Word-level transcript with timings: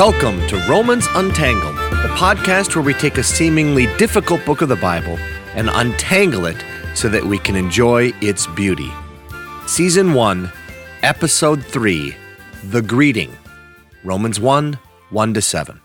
Welcome 0.00 0.40
to 0.48 0.56
Romans 0.66 1.06
Untangled, 1.14 1.76
the 1.76 2.08
podcast 2.16 2.74
where 2.74 2.82
we 2.82 2.94
take 2.94 3.18
a 3.18 3.22
seemingly 3.22 3.84
difficult 3.98 4.42
book 4.46 4.62
of 4.62 4.70
the 4.70 4.76
Bible 4.76 5.18
and 5.54 5.68
untangle 5.70 6.46
it 6.46 6.56
so 6.94 7.10
that 7.10 7.22
we 7.22 7.36
can 7.36 7.54
enjoy 7.54 8.10
its 8.22 8.46
beauty. 8.46 8.90
Season 9.66 10.14
1, 10.14 10.50
Episode 11.02 11.62
3 11.62 12.16
The 12.64 12.80
Greeting. 12.80 13.36
Romans 14.02 14.40
1 14.40 14.78
1 15.10 15.34
to 15.34 15.42
7. 15.42 15.78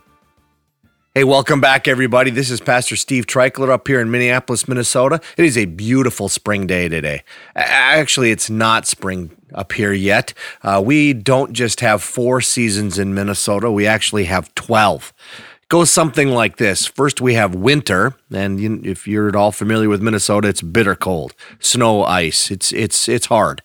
Hey, 1.17 1.23
welcome 1.23 1.61
back, 1.61 1.87
everybody. 1.87 2.29
This 2.29 2.51
is 2.51 2.59
Pastor 2.59 2.97
Steve 2.97 3.25
Treichler 3.25 3.69
up 3.69 3.87
here 3.87 4.01
in 4.01 4.11
Minneapolis, 4.11 4.67
Minnesota. 4.67 5.21
It 5.37 5.45
is 5.45 5.57
a 5.57 5.63
beautiful 5.63 6.27
spring 6.27 6.67
day 6.67 6.89
today. 6.89 7.23
Actually, 7.55 8.31
it's 8.31 8.49
not 8.49 8.85
spring 8.85 9.31
up 9.53 9.71
here 9.71 9.93
yet. 9.93 10.33
Uh, 10.61 10.83
we 10.85 11.13
don't 11.13 11.53
just 11.53 11.79
have 11.79 12.03
four 12.03 12.41
seasons 12.41 12.99
in 12.99 13.13
Minnesota, 13.13 13.71
we 13.71 13.87
actually 13.87 14.25
have 14.25 14.53
12. 14.55 15.13
It 15.61 15.69
goes 15.69 15.89
something 15.89 16.31
like 16.31 16.57
this. 16.57 16.85
First, 16.85 17.21
we 17.21 17.35
have 17.35 17.55
winter, 17.55 18.17
and 18.29 18.59
you, 18.59 18.81
if 18.83 19.07
you're 19.07 19.29
at 19.29 19.37
all 19.37 19.53
familiar 19.53 19.87
with 19.87 20.01
Minnesota, 20.01 20.49
it's 20.49 20.61
bitter 20.61 20.95
cold, 20.95 21.33
snow, 21.59 22.03
ice. 22.03 22.51
It's 22.51 22.73
it's 22.73 23.07
it's 23.07 23.27
hard. 23.27 23.61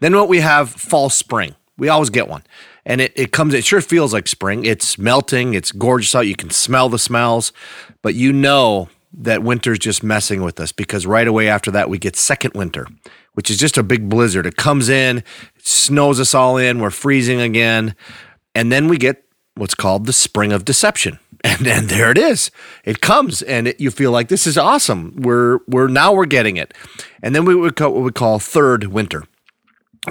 Then 0.00 0.16
what 0.16 0.28
we 0.28 0.40
have 0.40 0.68
fall, 0.68 1.10
spring. 1.10 1.54
We 1.76 1.88
always 1.88 2.10
get 2.10 2.26
one 2.26 2.42
and 2.88 3.02
it, 3.02 3.12
it 3.14 3.30
comes 3.30 3.54
it 3.54 3.64
sure 3.64 3.80
feels 3.80 4.12
like 4.12 4.26
spring. 4.26 4.64
It's 4.64 4.98
melting. 4.98 5.54
It's 5.54 5.70
gorgeous 5.70 6.14
out. 6.14 6.26
You 6.26 6.34
can 6.34 6.50
smell 6.50 6.88
the 6.88 6.98
smells. 6.98 7.52
But 8.02 8.16
you 8.16 8.32
know 8.32 8.88
that 9.12 9.42
winter's 9.42 9.78
just 9.78 10.02
messing 10.02 10.42
with 10.42 10.58
us 10.58 10.72
because 10.72 11.06
right 11.06 11.28
away 11.28 11.48
after 11.48 11.70
that 11.70 11.88
we 11.88 11.98
get 11.98 12.16
second 12.16 12.54
winter 12.54 12.86
which 13.32 13.50
is 13.50 13.56
just 13.56 13.78
a 13.78 13.84
big 13.84 14.08
blizzard. 14.08 14.46
It 14.46 14.56
comes 14.56 14.88
in 14.88 15.18
it 15.18 15.24
snows 15.64 16.18
us 16.18 16.34
all 16.34 16.56
in. 16.56 16.80
We're 16.80 16.90
freezing 16.90 17.40
again. 17.40 17.94
And 18.52 18.72
then 18.72 18.88
we 18.88 18.98
get 18.98 19.22
what's 19.54 19.76
called 19.76 20.06
the 20.06 20.12
spring 20.12 20.52
of 20.52 20.64
deception. 20.64 21.20
And 21.44 21.64
then 21.64 21.86
there 21.86 22.10
it 22.10 22.18
is. 22.18 22.50
It 22.84 23.00
comes 23.00 23.42
and 23.42 23.68
it, 23.68 23.80
you 23.80 23.92
feel 23.92 24.10
like 24.10 24.26
this 24.26 24.44
is 24.44 24.58
awesome. 24.58 25.14
We're 25.18 25.60
we're 25.68 25.86
now 25.86 26.12
we're 26.12 26.26
getting 26.26 26.56
it. 26.56 26.74
And 27.22 27.32
then 27.32 27.44
we 27.44 27.54
would 27.54 27.76
call 27.76 27.94
what 27.94 28.02
we 28.02 28.10
call 28.10 28.40
third 28.40 28.86
winter 28.86 29.22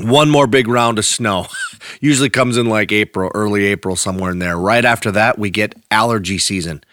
one 0.03 0.29
more 0.29 0.47
big 0.47 0.67
round 0.67 0.99
of 0.99 1.05
snow. 1.05 1.47
Usually 2.01 2.29
comes 2.29 2.57
in 2.57 2.67
like 2.67 2.91
April, 2.91 3.31
early 3.33 3.65
April, 3.65 3.95
somewhere 3.95 4.31
in 4.31 4.39
there. 4.39 4.57
Right 4.57 4.85
after 4.85 5.11
that, 5.11 5.37
we 5.37 5.49
get 5.49 5.75
allergy 5.91 6.37
season. 6.37 6.83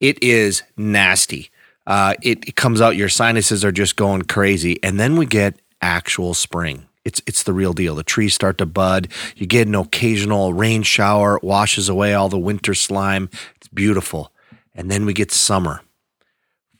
It 0.00 0.22
is 0.22 0.62
nasty. 0.76 1.50
Uh, 1.86 2.14
it, 2.22 2.48
it 2.48 2.56
comes 2.56 2.80
out, 2.80 2.96
your 2.96 3.08
sinuses 3.08 3.64
are 3.64 3.72
just 3.72 3.96
going 3.96 4.22
crazy. 4.22 4.82
And 4.82 4.98
then 4.98 5.16
we 5.16 5.26
get 5.26 5.60
actual 5.80 6.34
spring. 6.34 6.86
It's 7.04 7.20
it's 7.26 7.42
the 7.42 7.52
real 7.52 7.72
deal. 7.72 7.96
The 7.96 8.04
trees 8.04 8.34
start 8.34 8.58
to 8.58 8.66
bud. 8.66 9.08
You 9.34 9.46
get 9.46 9.66
an 9.66 9.74
occasional 9.74 10.54
rain 10.54 10.82
shower, 10.84 11.36
it 11.36 11.42
washes 11.42 11.88
away 11.88 12.14
all 12.14 12.28
the 12.28 12.38
winter 12.38 12.74
slime. 12.74 13.28
It's 13.56 13.68
beautiful. 13.68 14.32
And 14.74 14.90
then 14.90 15.04
we 15.04 15.12
get 15.12 15.32
summer. 15.32 15.82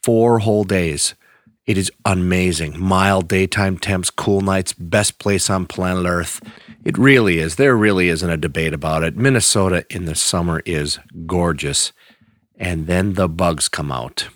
Four 0.03 0.41
whole 0.41 0.65
days 0.65 1.15
it 1.67 1.79
is 1.79 1.93
amazing. 2.05 2.79
Mild 2.79 3.29
daytime 3.29 3.79
temps, 3.79 4.11
cool 4.11 4.41
nights, 4.41 4.73
best 4.73 5.19
place 5.19 5.49
on 5.49 5.67
planet 5.67 6.07
Earth. 6.07 6.41
It 6.85 6.99
really 6.99 7.39
is. 7.39 7.55
There 7.55 7.77
really 7.77 8.09
isn't 8.09 8.29
a 8.29 8.37
debate 8.37 8.75
about 8.75 9.05
it. 9.05 9.17
Minnesota 9.17 9.85
in 9.89 10.07
the 10.07 10.17
summer 10.17 10.63
is 10.67 10.99
gorgeous. 11.27 11.93
And 12.57 12.87
then 12.87 13.15
the 13.15 13.29
bugs 13.29 13.69
come 13.69 13.93
out. 13.93 14.29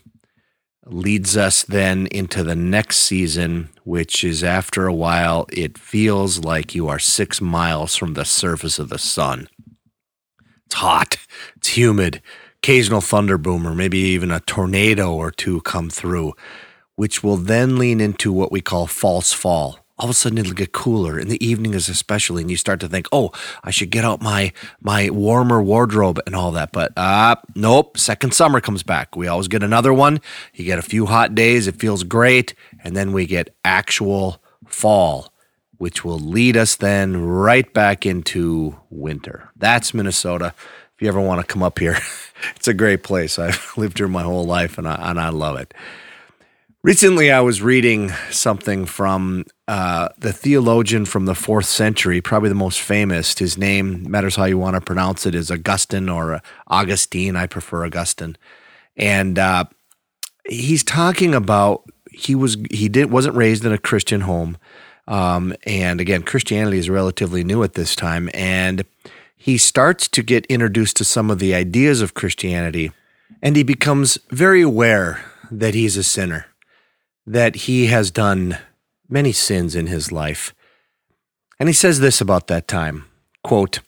Leads 0.84 1.36
us 1.36 1.64
then 1.64 2.06
into 2.12 2.44
the 2.44 2.54
next 2.54 2.98
season, 2.98 3.70
which 3.82 4.22
is 4.22 4.44
after 4.44 4.86
a 4.86 4.94
while, 4.94 5.46
it 5.52 5.76
feels 5.76 6.44
like 6.44 6.76
you 6.76 6.86
are 6.86 7.00
six 7.00 7.40
miles 7.40 7.96
from 7.96 8.14
the 8.14 8.24
surface 8.24 8.78
of 8.78 8.88
the 8.88 8.98
sun. 8.98 9.48
It's 10.66 10.76
hot, 10.76 11.16
it's 11.56 11.76
humid, 11.76 12.22
occasional 12.58 13.00
thunder 13.00 13.36
boom, 13.36 13.66
or 13.66 13.74
maybe 13.74 13.98
even 13.98 14.30
a 14.30 14.38
tornado 14.40 15.12
or 15.12 15.32
two 15.32 15.60
come 15.62 15.90
through 15.90 16.34
which 16.96 17.22
will 17.22 17.36
then 17.36 17.78
lean 17.78 18.00
into 18.00 18.32
what 18.32 18.50
we 18.50 18.60
call 18.60 18.86
false 18.86 19.32
fall. 19.32 19.78
All 19.98 20.06
of 20.06 20.10
a 20.10 20.14
sudden 20.14 20.36
it'll 20.36 20.52
get 20.52 20.72
cooler 20.72 21.18
in 21.18 21.28
the 21.28 21.42
evening, 21.46 21.72
is 21.72 21.88
especially 21.88 22.42
and 22.42 22.50
you 22.50 22.56
start 22.58 22.80
to 22.80 22.88
think, 22.88 23.06
"Oh, 23.12 23.30
I 23.64 23.70
should 23.70 23.90
get 23.90 24.04
out 24.04 24.20
my 24.20 24.52
my 24.82 25.08
warmer 25.08 25.62
wardrobe 25.62 26.20
and 26.26 26.36
all 26.36 26.52
that." 26.52 26.72
But 26.72 26.92
uh 26.98 27.36
nope, 27.54 27.96
second 27.96 28.34
summer 28.34 28.60
comes 28.60 28.82
back. 28.82 29.16
We 29.16 29.26
always 29.26 29.48
get 29.48 29.62
another 29.62 29.94
one. 29.94 30.20
You 30.52 30.64
get 30.66 30.78
a 30.78 30.82
few 30.82 31.06
hot 31.06 31.34
days, 31.34 31.66
it 31.66 31.80
feels 31.80 32.02
great, 32.02 32.54
and 32.84 32.94
then 32.94 33.12
we 33.12 33.24
get 33.26 33.54
actual 33.64 34.42
fall, 34.66 35.32
which 35.78 36.04
will 36.04 36.18
lead 36.18 36.58
us 36.58 36.76
then 36.76 37.16
right 37.24 37.72
back 37.72 38.04
into 38.04 38.76
winter. 38.90 39.48
That's 39.56 39.94
Minnesota. 39.94 40.52
If 40.94 41.02
you 41.02 41.08
ever 41.08 41.20
want 41.20 41.40
to 41.40 41.46
come 41.46 41.62
up 41.62 41.78
here, 41.78 41.98
it's 42.56 42.68
a 42.68 42.74
great 42.74 43.02
place. 43.02 43.38
I've 43.38 43.72
lived 43.78 43.96
here 43.96 44.08
my 44.08 44.22
whole 44.22 44.44
life 44.44 44.76
and 44.76 44.86
I, 44.86 45.10
and 45.10 45.18
I 45.18 45.30
love 45.30 45.58
it. 45.58 45.72
Recently, 46.86 47.32
I 47.32 47.40
was 47.40 47.62
reading 47.62 48.12
something 48.30 48.86
from 48.86 49.44
uh, 49.66 50.10
the 50.18 50.32
theologian 50.32 51.04
from 51.04 51.26
the 51.26 51.34
fourth 51.34 51.64
century, 51.64 52.20
probably 52.20 52.48
the 52.48 52.54
most 52.54 52.80
famous. 52.80 53.36
His 53.36 53.58
name 53.58 54.08
matters 54.08 54.36
how 54.36 54.44
you 54.44 54.56
want 54.56 54.76
to 54.76 54.80
pronounce 54.80 55.26
it 55.26 55.34
is 55.34 55.50
Augustine 55.50 56.08
or 56.08 56.40
Augustine. 56.68 57.34
I 57.34 57.48
prefer 57.48 57.84
Augustine, 57.84 58.36
and 58.96 59.36
uh, 59.36 59.64
he's 60.48 60.84
talking 60.84 61.34
about 61.34 61.90
he 62.12 62.36
was 62.36 62.56
he 62.70 62.88
did 62.88 63.10
wasn't 63.10 63.34
raised 63.34 63.64
in 63.64 63.72
a 63.72 63.78
Christian 63.78 64.20
home, 64.20 64.56
um, 65.08 65.56
and 65.64 66.00
again, 66.00 66.22
Christianity 66.22 66.78
is 66.78 66.88
relatively 66.88 67.42
new 67.42 67.64
at 67.64 67.74
this 67.74 67.96
time, 67.96 68.30
and 68.32 68.84
he 69.36 69.58
starts 69.58 70.06
to 70.06 70.22
get 70.22 70.46
introduced 70.46 70.96
to 70.98 71.04
some 71.04 71.32
of 71.32 71.40
the 71.40 71.52
ideas 71.52 72.00
of 72.00 72.14
Christianity, 72.14 72.92
and 73.42 73.56
he 73.56 73.64
becomes 73.64 74.18
very 74.30 74.62
aware 74.62 75.24
that 75.50 75.74
he's 75.74 75.96
a 75.96 76.04
sinner 76.04 76.46
that 77.26 77.56
he 77.56 77.86
has 77.86 78.10
done 78.10 78.58
many 79.08 79.32
sins 79.32 79.74
in 79.74 79.86
his 79.86 80.12
life. 80.12 80.54
And 81.58 81.68
he 81.68 81.72
says 81.72 82.00
this 82.00 82.20
about 82.20 82.46
that 82.46 82.68
time 82.68 83.06
quote, 83.42 83.80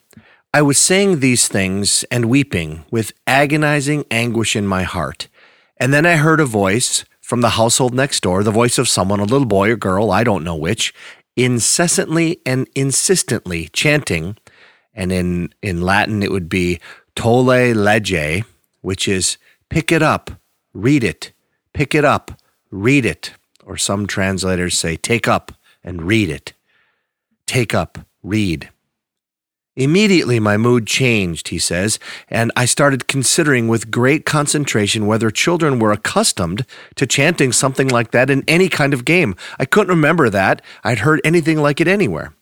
I 0.55 0.63
was 0.63 0.79
saying 0.79 1.21
these 1.21 1.49
things 1.49 2.05
and 2.11 2.27
weeping 2.27 2.85
with 2.91 3.13
agonizing 3.27 4.05
anguish 4.11 4.57
in 4.57 4.67
my 4.67 4.85
heart. 4.85 5.29
And 5.77 5.93
then 5.93 6.07
I 6.07 6.17
heard 6.17 6.41
a 6.41 6.47
voice 6.47 7.05
from 7.21 7.43
the 7.43 7.51
household 7.51 7.93
next 7.93 8.21
door, 8.23 8.43
the 8.43 8.51
voice 8.51 8.79
of 8.79 8.89
someone, 8.89 9.21
a 9.21 9.25
little 9.25 9.47
boy 9.47 9.71
or 9.71 9.77
girl, 9.77 10.11
I 10.11 10.25
don't 10.25 10.45
know 10.45 10.57
which, 10.57 10.95
incessantly 11.37 12.41
and 12.47 12.67
insistently 12.75 13.69
chanting. 13.69 14.37
And 14.95 15.13
in, 15.13 15.53
in 15.61 15.83
Latin, 15.83 16.23
it 16.23 16.31
would 16.31 16.49
be 16.49 16.81
tolle 17.15 17.75
lege, 17.75 18.45
which 18.81 19.07
is 19.07 19.37
pick 19.69 19.93
it 19.93 20.03
up, 20.03 20.31
read 20.73 21.05
it, 21.05 21.33
pick 21.75 21.95
it 21.95 22.05
up, 22.05 22.33
read 22.71 23.05
it. 23.05 23.33
Or 23.65 23.77
some 23.77 24.07
translators 24.07 24.79
say, 24.79 24.97
take 24.97 25.29
up 25.29 25.53
and 25.85 26.03
read 26.03 26.31
it. 26.31 26.55
Take 27.47 27.75
up, 27.75 27.99
read. 28.23 28.71
Immediately, 29.79 30.41
my 30.41 30.57
mood 30.57 30.89
changed, 30.89 31.49
he 31.49 31.59
says, 31.61 32.01
and 32.29 32.51
I 32.57 32.65
started 32.65 33.07
considering 33.07 33.69
with 33.69 33.93
great 33.93 34.27
concentration 34.27 35.07
whether 35.07 35.31
children 35.31 35.79
were 35.79 35.93
accustomed 35.93 36.67
to 36.97 37.07
chanting 37.07 37.53
something 37.53 37.87
like 37.87 38.11
that 38.11 38.29
in 38.29 38.43
any 38.49 38.69
kind 38.69 38.93
of 38.93 39.05
game. 39.05 39.37
I 39.57 39.67
couldn't 39.67 39.95
remember 39.95 40.31
that. 40.31 40.63
I'd 40.83 40.99
heard 40.99 41.21
anything 41.23 41.59
like 41.59 41.81
it 41.81 41.87
anywhere. 41.87 42.35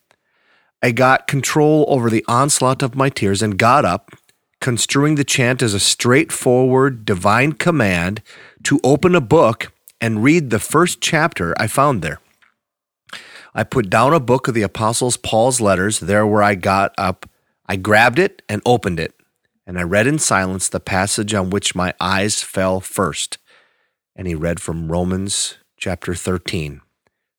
I 0.82 0.93
got 0.93 1.26
control 1.26 1.84
over 1.88 2.08
the 2.08 2.25
onslaught 2.26 2.82
of 2.82 2.94
my 2.94 3.10
tears 3.10 3.43
and 3.43 3.58
got 3.58 3.84
up, 3.84 4.12
construing 4.62 5.16
the 5.16 5.25
chant 5.25 5.60
as 5.60 5.75
a 5.75 5.81
straightforward 5.81 7.04
divine 7.04 7.53
command 7.53 8.22
to 8.62 8.81
open 8.82 9.14
a 9.14 9.20
book 9.20 9.72
and 10.00 10.22
read 10.22 10.50
the 10.50 10.58
first 10.58 11.00
chapter 11.00 11.54
I 11.58 11.66
found 11.66 12.02
there. 12.02 12.20
I 13.54 13.64
put 13.64 13.88
down 13.88 14.12
a 14.12 14.20
book 14.20 14.48
of 14.48 14.54
the 14.54 14.62
Apostles 14.62 15.16
Paul's 15.16 15.60
letters 15.60 16.00
there 16.00 16.26
where 16.26 16.43
I 16.43 16.54
got 16.54 16.94
up. 16.98 17.28
I 17.66 17.76
grabbed 17.76 18.19
it 18.19 18.43
and 18.48 18.60
opened 18.66 19.00
it, 19.00 19.14
and 19.66 19.78
I 19.78 19.82
read 19.82 20.06
in 20.06 20.19
silence 20.19 20.69
the 20.69 20.81
passage 20.81 21.32
on 21.32 21.50
which 21.50 21.75
my 21.75 21.94
eyes 21.98 22.43
fell 22.43 22.81
first. 22.81 23.38
And 24.14 24.26
he 24.26 24.34
read 24.34 24.60
from 24.60 24.93
Romans 24.93 25.56
chapter 25.78 26.14
13. 26.14 26.75
It 26.75 26.81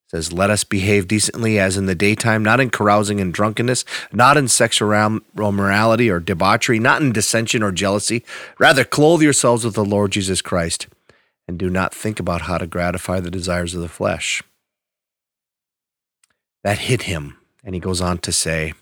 says, 0.09 0.33
Let 0.33 0.49
us 0.49 0.63
behave 0.63 1.07
decently 1.07 1.59
as 1.59 1.77
in 1.77 1.85
the 1.85 1.95
daytime, 1.95 2.43
not 2.43 2.59
in 2.59 2.71
carousing 2.71 3.21
and 3.21 3.31
drunkenness, 3.31 3.85
not 4.11 4.37
in 4.37 4.47
sexual 4.47 5.19
morality 5.35 6.09
or 6.09 6.19
debauchery, 6.19 6.79
not 6.79 7.01
in 7.01 7.11
dissension 7.11 7.61
or 7.61 7.71
jealousy. 7.71 8.25
Rather, 8.57 8.83
clothe 8.83 9.21
yourselves 9.21 9.63
with 9.63 9.75
the 9.75 9.85
Lord 9.85 10.11
Jesus 10.11 10.41
Christ 10.41 10.87
and 11.47 11.57
do 11.57 11.69
not 11.69 11.93
think 11.93 12.19
about 12.19 12.41
how 12.41 12.57
to 12.57 12.67
gratify 12.67 13.19
the 13.19 13.31
desires 13.31 13.73
of 13.73 13.81
the 13.81 13.87
flesh. 13.87 14.43
That 16.63 16.79
hit 16.79 17.03
him, 17.03 17.37
and 17.63 17.73
he 17.73 17.79
goes 17.79 18.01
on 18.01 18.17
to 18.19 18.31
say, 18.31 18.73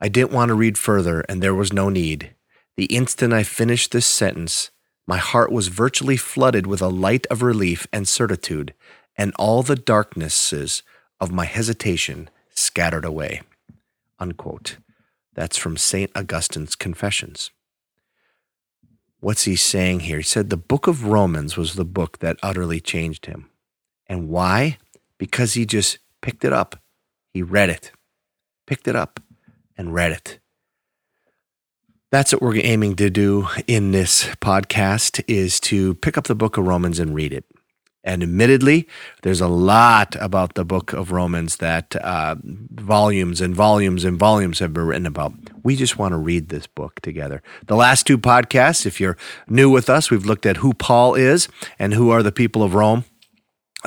I 0.00 0.08
didn't 0.08 0.32
want 0.32 0.48
to 0.48 0.54
read 0.54 0.76
further, 0.76 1.20
and 1.28 1.42
there 1.42 1.54
was 1.54 1.72
no 1.72 1.88
need. 1.88 2.34
The 2.76 2.86
instant 2.86 3.32
I 3.32 3.42
finished 3.42 3.92
this 3.92 4.06
sentence, 4.06 4.70
my 5.06 5.18
heart 5.18 5.52
was 5.52 5.68
virtually 5.68 6.16
flooded 6.16 6.66
with 6.66 6.82
a 6.82 6.88
light 6.88 7.26
of 7.30 7.42
relief 7.42 7.86
and 7.92 8.06
certitude, 8.06 8.74
and 9.16 9.32
all 9.38 9.62
the 9.62 9.76
darknesses 9.76 10.82
of 11.20 11.32
my 11.32 11.44
hesitation 11.44 12.28
scattered 12.50 13.04
away. 13.04 13.42
Unquote. 14.18 14.76
That's 15.34 15.56
from 15.56 15.76
St. 15.76 16.10
Augustine's 16.14 16.74
Confessions. 16.74 17.50
What's 19.20 19.44
he 19.44 19.56
saying 19.56 20.00
here? 20.00 20.18
He 20.18 20.22
said 20.22 20.50
the 20.50 20.56
book 20.56 20.86
of 20.86 21.04
Romans 21.04 21.56
was 21.56 21.74
the 21.74 21.84
book 21.84 22.18
that 22.18 22.38
utterly 22.42 22.80
changed 22.80 23.26
him. 23.26 23.50
And 24.06 24.28
why? 24.28 24.78
Because 25.18 25.54
he 25.54 25.66
just 25.66 25.98
picked 26.22 26.44
it 26.44 26.52
up. 26.52 26.76
He 27.32 27.42
read 27.42 27.70
it, 27.70 27.92
picked 28.66 28.88
it 28.88 28.96
up, 28.96 29.20
and 29.76 29.92
read 29.92 30.12
it. 30.12 30.38
That's 32.10 32.32
what 32.32 32.40
we're 32.40 32.60
aiming 32.64 32.96
to 32.96 33.10
do 33.10 33.48
in 33.66 33.90
this 33.90 34.26
podcast 34.36 35.22
is 35.26 35.58
to 35.60 35.96
pick 35.96 36.16
up 36.16 36.24
the 36.24 36.34
book 36.34 36.56
of 36.56 36.66
Romans 36.66 36.98
and 36.98 37.14
read 37.14 37.32
it. 37.32 37.44
And 38.06 38.22
admittedly, 38.22 38.86
there's 39.22 39.40
a 39.40 39.48
lot 39.48 40.14
about 40.20 40.54
the 40.54 40.64
book 40.64 40.92
of 40.92 41.10
Romans 41.10 41.56
that 41.56 41.96
uh, 41.96 42.36
volumes 42.44 43.40
and 43.40 43.52
volumes 43.52 44.04
and 44.04 44.16
volumes 44.16 44.60
have 44.60 44.72
been 44.72 44.86
written 44.86 45.06
about. 45.06 45.32
We 45.64 45.74
just 45.74 45.98
want 45.98 46.12
to 46.12 46.16
read 46.16 46.48
this 46.48 46.68
book 46.68 47.00
together. 47.00 47.42
The 47.66 47.74
last 47.74 48.06
two 48.06 48.16
podcasts, 48.16 48.86
if 48.86 49.00
you're 49.00 49.16
new 49.48 49.68
with 49.68 49.90
us, 49.90 50.08
we've 50.08 50.24
looked 50.24 50.46
at 50.46 50.58
who 50.58 50.72
Paul 50.72 51.16
is 51.16 51.48
and 51.80 51.94
who 51.94 52.10
are 52.10 52.22
the 52.22 52.30
people 52.30 52.62
of 52.62 52.74
Rome. 52.74 53.04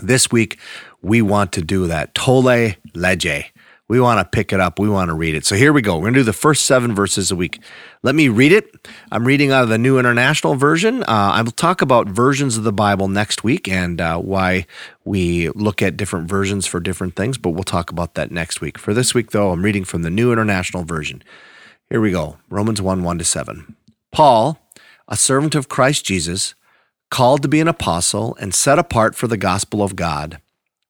This 0.04 0.30
week, 0.30 0.60
we 1.02 1.22
want 1.22 1.54
to 1.54 1.62
do 1.62 1.88
that. 1.88 2.14
Tolle 2.14 2.76
lege. 2.94 3.54
We 3.90 4.00
want 4.00 4.20
to 4.20 4.26
pick 4.26 4.54
it 4.54 4.60
up. 4.60 4.78
We 4.78 4.88
want 4.88 5.10
to 5.10 5.16
read 5.16 5.34
it. 5.34 5.46
So 5.48 5.56
here 5.56 5.74
we 5.74 5.82
go. 5.82 5.96
We're 5.96 6.04
going 6.04 6.14
to 6.14 6.20
do 6.20 6.24
the 6.24 6.32
first 6.32 6.68
seven 6.68 6.94
verses 6.94 7.32
a 7.32 7.36
week. 7.36 7.60
Let 8.04 8.14
me 8.14 8.30
read 8.30 8.52
it. 8.52 8.88
I'm 9.12 9.26
reading 9.26 9.52
out 9.52 9.64
of 9.64 9.70
the 9.70 9.80
New 9.80 9.98
International 9.98 10.54
Version. 10.54 11.02
Uh, 11.04 11.32
I 11.34 11.42
will 11.42 11.52
talk 11.52 11.82
about 11.82 12.08
versions 12.08 12.56
of 12.56 12.64
the 12.64 12.72
Bible 12.72 13.08
next 13.08 13.44
week 13.44 13.68
and 13.68 14.00
uh, 14.00 14.20
why 14.20 14.68
we 15.06 15.50
look 15.50 15.82
at 15.82 15.98
different 15.98 16.30
versions 16.30 16.68
for 16.68 16.80
different 16.80 17.16
things, 17.16 17.40
but 17.40 17.50
we'll 17.50 17.64
talk 17.64 17.90
about 17.90 18.14
that 18.14 18.32
next 18.32 18.62
week. 18.62 18.78
For 18.78 18.94
this 18.94 19.16
week, 19.16 19.32
though, 19.32 19.50
I'm 19.50 19.66
reading 19.66 19.86
from 19.86 20.04
the 20.04 20.12
New 20.12 20.32
International 20.32 20.84
Version. 20.84 21.24
Here 21.90 22.00
we 22.00 22.12
go 22.12 22.38
Romans 22.48 22.84
1 22.84 23.02
1 23.02 23.18
to 23.18 23.26
7. 23.26 23.76
Paul, 24.12 24.60
a 25.08 25.18
servant 25.18 25.56
of 25.56 25.68
Christ 25.68 26.06
Jesus, 26.06 26.54
called 27.10 27.42
to 27.42 27.48
be 27.48 27.60
an 27.60 27.68
apostle 27.68 28.38
and 28.40 28.54
set 28.54 28.78
apart 28.78 29.16
for 29.16 29.26
the 29.26 29.38
gospel 29.38 29.82
of 29.82 29.96
God, 29.96 30.40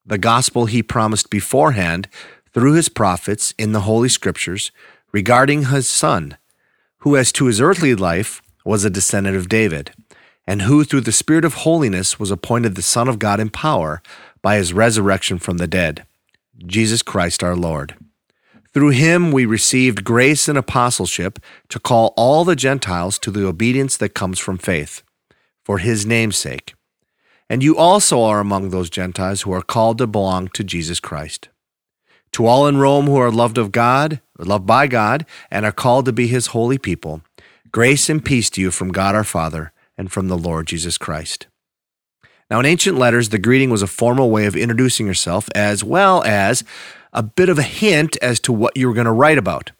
the 0.06 0.18
gospel 0.18 0.66
he 0.66 0.84
promised 0.84 1.30
beforehand 1.30 2.10
through 2.54 2.74
his 2.74 2.90
prophets 2.90 3.54
in 3.57 3.72
the 3.72 3.81
Holy 3.81 4.10
Scriptures 4.10 4.72
regarding 5.12 5.66
his 5.66 5.88
Son, 5.88 6.38
who, 7.00 7.16
as 7.16 7.31
to 7.34 7.46
his 7.46 7.62
earthly 7.62 7.96
life, 7.96 8.42
was 8.66 8.86
a 8.86 8.90
descendant 8.90 9.36
of 9.36 9.50
David, 9.50 9.92
and 10.46 10.63
who, 10.63 10.84
through 10.84 11.01
the 11.01 11.12
Spirit 11.12 11.46
of 11.46 11.54
holiness, 11.54 12.19
was 12.19 12.31
appointed 12.31 12.75
the 12.75 12.81
Son 12.81 13.07
of 13.07 13.19
God 13.19 13.40
in 13.40 13.50
power 13.50 14.01
by 14.42 14.57
his 14.57 14.74
resurrection 14.74 15.38
from 15.38 15.57
the 15.57 15.68
dead, 15.68 16.06
Jesus 16.66 17.01
Christ 17.01 17.44
our 17.44 17.56
Lord. 17.56 17.96
Through 18.74 18.90
him 18.90 19.31
we 19.31 19.46
received 19.46 20.04
grace 20.04 20.48
and 20.48 20.57
apostleship 20.57 21.40
to 21.69 21.80
call 21.80 22.13
all 22.16 22.46
the 22.46 22.56
Gentiles 22.56 23.18
to 23.19 23.31
the 23.31 23.46
obedience 23.46 23.98
that 23.98 24.13
comes 24.13 24.38
from 24.38 24.57
faith, 24.57 25.01
for 25.63 25.80
his 25.80 26.06
name's 26.06 26.38
sake. 26.38 26.75
And 27.50 27.63
you 27.63 27.75
also 27.75 28.22
are 28.22 28.40
among 28.40 28.69
those 28.69 28.92
Gentiles 28.92 29.42
who 29.42 29.51
are 29.51 29.63
called 29.63 29.98
to 29.98 30.07
belong 30.07 30.50
to 30.50 30.63
Jesus 30.63 31.00
Christ. 31.00 31.50
To 32.34 32.46
all 32.46 32.68
in 32.68 32.78
Rome 32.78 33.06
who 33.06 33.18
are 33.18 33.31
loved 33.31 33.58
of 33.58 33.72
God, 33.72 34.22
loved 34.38 34.66
by 34.66 34.88
God, 34.88 35.26
and 35.50 35.66
are 35.66 35.72
called 35.72 36.06
to 36.06 36.14
be 36.14 36.28
his 36.28 36.48
holy 36.48 36.78
people, 36.78 37.22
grace 37.72 38.10
and 38.10 38.24
peace 38.24 38.50
to 38.52 38.62
you 38.62 38.72
from 38.72 38.92
God 38.92 39.16
our 39.16 39.24
Father 39.24 39.72
and 39.98 40.12
from 40.12 40.28
the 40.28 40.38
Lord 40.38 40.68
Jesus 40.68 40.98
Christ. 40.98 41.48
Now, 42.50 42.60
in 42.60 42.66
ancient 42.66 42.98
letters, 42.98 43.30
the 43.30 43.38
greeting 43.38 43.70
was 43.70 43.81
a 43.81 43.88
formal 43.88 44.31
way 44.31 44.46
of 44.46 44.56
introducing 44.56 45.06
yourself 45.06 45.50
as 45.54 45.84
well 45.84 46.24
as 46.24 46.64
a 47.14 47.22
bit 47.22 47.50
of 47.50 47.60
a 47.60 47.64
hint 47.64 48.18
as 48.22 48.40
to 48.42 48.54
what 48.54 48.75
you 48.75 48.88
were 48.88 48.94
going 48.94 49.06
to 49.06 49.12
write 49.12 49.38
about. 49.38 49.72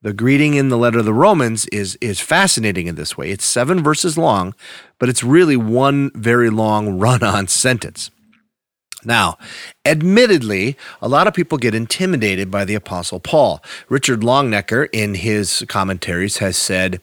The 0.00 0.12
greeting 0.12 0.54
in 0.54 0.68
the 0.68 0.78
letter 0.78 1.00
of 1.00 1.04
the 1.04 1.12
Romans 1.12 1.66
is, 1.66 1.98
is 2.00 2.20
fascinating 2.20 2.86
in 2.86 2.94
this 2.94 3.18
way. 3.18 3.30
It's 3.30 3.44
seven 3.44 3.82
verses 3.82 4.16
long, 4.16 4.54
but 4.98 5.08
it's 5.08 5.24
really 5.24 5.56
one 5.56 6.12
very 6.14 6.50
long 6.50 6.98
run 6.98 7.22
on 7.22 7.48
sentence. 7.48 8.10
Now, 9.04 9.38
admittedly, 9.84 10.76
a 11.00 11.08
lot 11.08 11.28
of 11.28 11.34
people 11.34 11.56
get 11.56 11.74
intimidated 11.74 12.50
by 12.50 12.64
the 12.64 12.74
Apostle 12.74 13.20
Paul. 13.20 13.62
Richard 13.88 14.20
Longenecker, 14.20 14.88
in 14.92 15.14
his 15.14 15.64
commentaries, 15.68 16.38
has 16.38 16.56
said, 16.56 17.00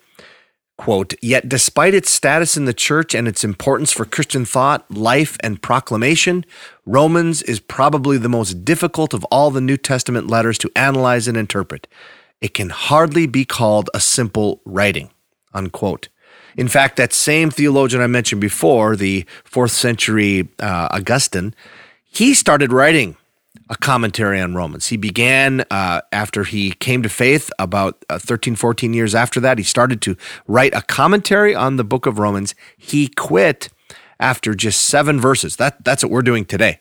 quote, 0.78 1.14
Yet 1.22 1.48
despite 1.48 1.94
its 1.94 2.12
status 2.12 2.58
in 2.58 2.66
the 2.66 2.74
church 2.74 3.16
and 3.16 3.30
its 3.30 3.46
importance 3.46 3.94
for 3.94 4.04
Christian 4.04 4.44
thought, 4.44 4.90
life, 4.92 5.38
and 5.42 5.62
proclamation, 5.62 6.46
Romans 6.86 7.42
is 7.44 7.62
probably 7.62 8.18
the 8.18 8.30
most 8.30 8.66
difficult 8.66 9.14
of 9.14 9.24
all 9.26 9.50
the 9.50 9.62
New 9.62 9.78
Testament 9.78 10.28
letters 10.28 10.58
to 10.60 10.72
analyze 10.76 11.30
and 11.30 11.38
interpret. 11.38 11.88
It 12.42 12.54
can 12.54 12.70
hardly 12.70 13.26
be 13.26 13.46
called 13.46 13.90
a 13.94 14.02
simple 14.02 14.62
writing, 14.66 15.12
unquote. 15.54 16.10
In 16.58 16.68
fact, 16.68 16.98
that 16.98 17.14
same 17.14 17.50
theologian 17.50 18.02
I 18.02 18.08
mentioned 18.08 18.42
before, 18.42 18.96
the 18.96 19.26
fourth 19.44 19.72
century 19.72 20.48
uh, 20.60 20.90
Augustine, 20.92 21.54
he 22.16 22.34
started 22.34 22.72
writing 22.72 23.18
a 23.70 23.76
commentary 23.76 24.40
on 24.40 24.56
Romans. 24.56 24.88
He 24.88 24.98
began 24.98 25.66
uh, 25.70 26.02
after 26.12 26.44
he 26.44 26.72
came 26.72 27.04
to 27.04 27.10
faith 27.10 27.52
about 27.60 28.06
uh, 28.10 28.20
13, 28.20 28.56
14 28.56 28.94
years 28.94 29.14
after 29.14 29.40
that. 29.42 29.58
He 29.58 29.64
started 29.64 30.02
to 30.04 30.16
write 30.48 30.74
a 30.74 30.82
commentary 30.82 31.54
on 31.54 31.76
the 31.76 31.84
book 31.84 32.06
of 32.06 32.18
Romans. 32.18 32.56
He 32.78 33.08
quit 33.08 33.70
after 34.20 34.54
just 34.54 34.84
seven 34.84 35.20
verses. 35.20 35.58
That, 35.58 35.84
that's 35.84 36.04
what 36.04 36.12
we're 36.12 36.22
doing 36.22 36.46
today. 36.46 36.80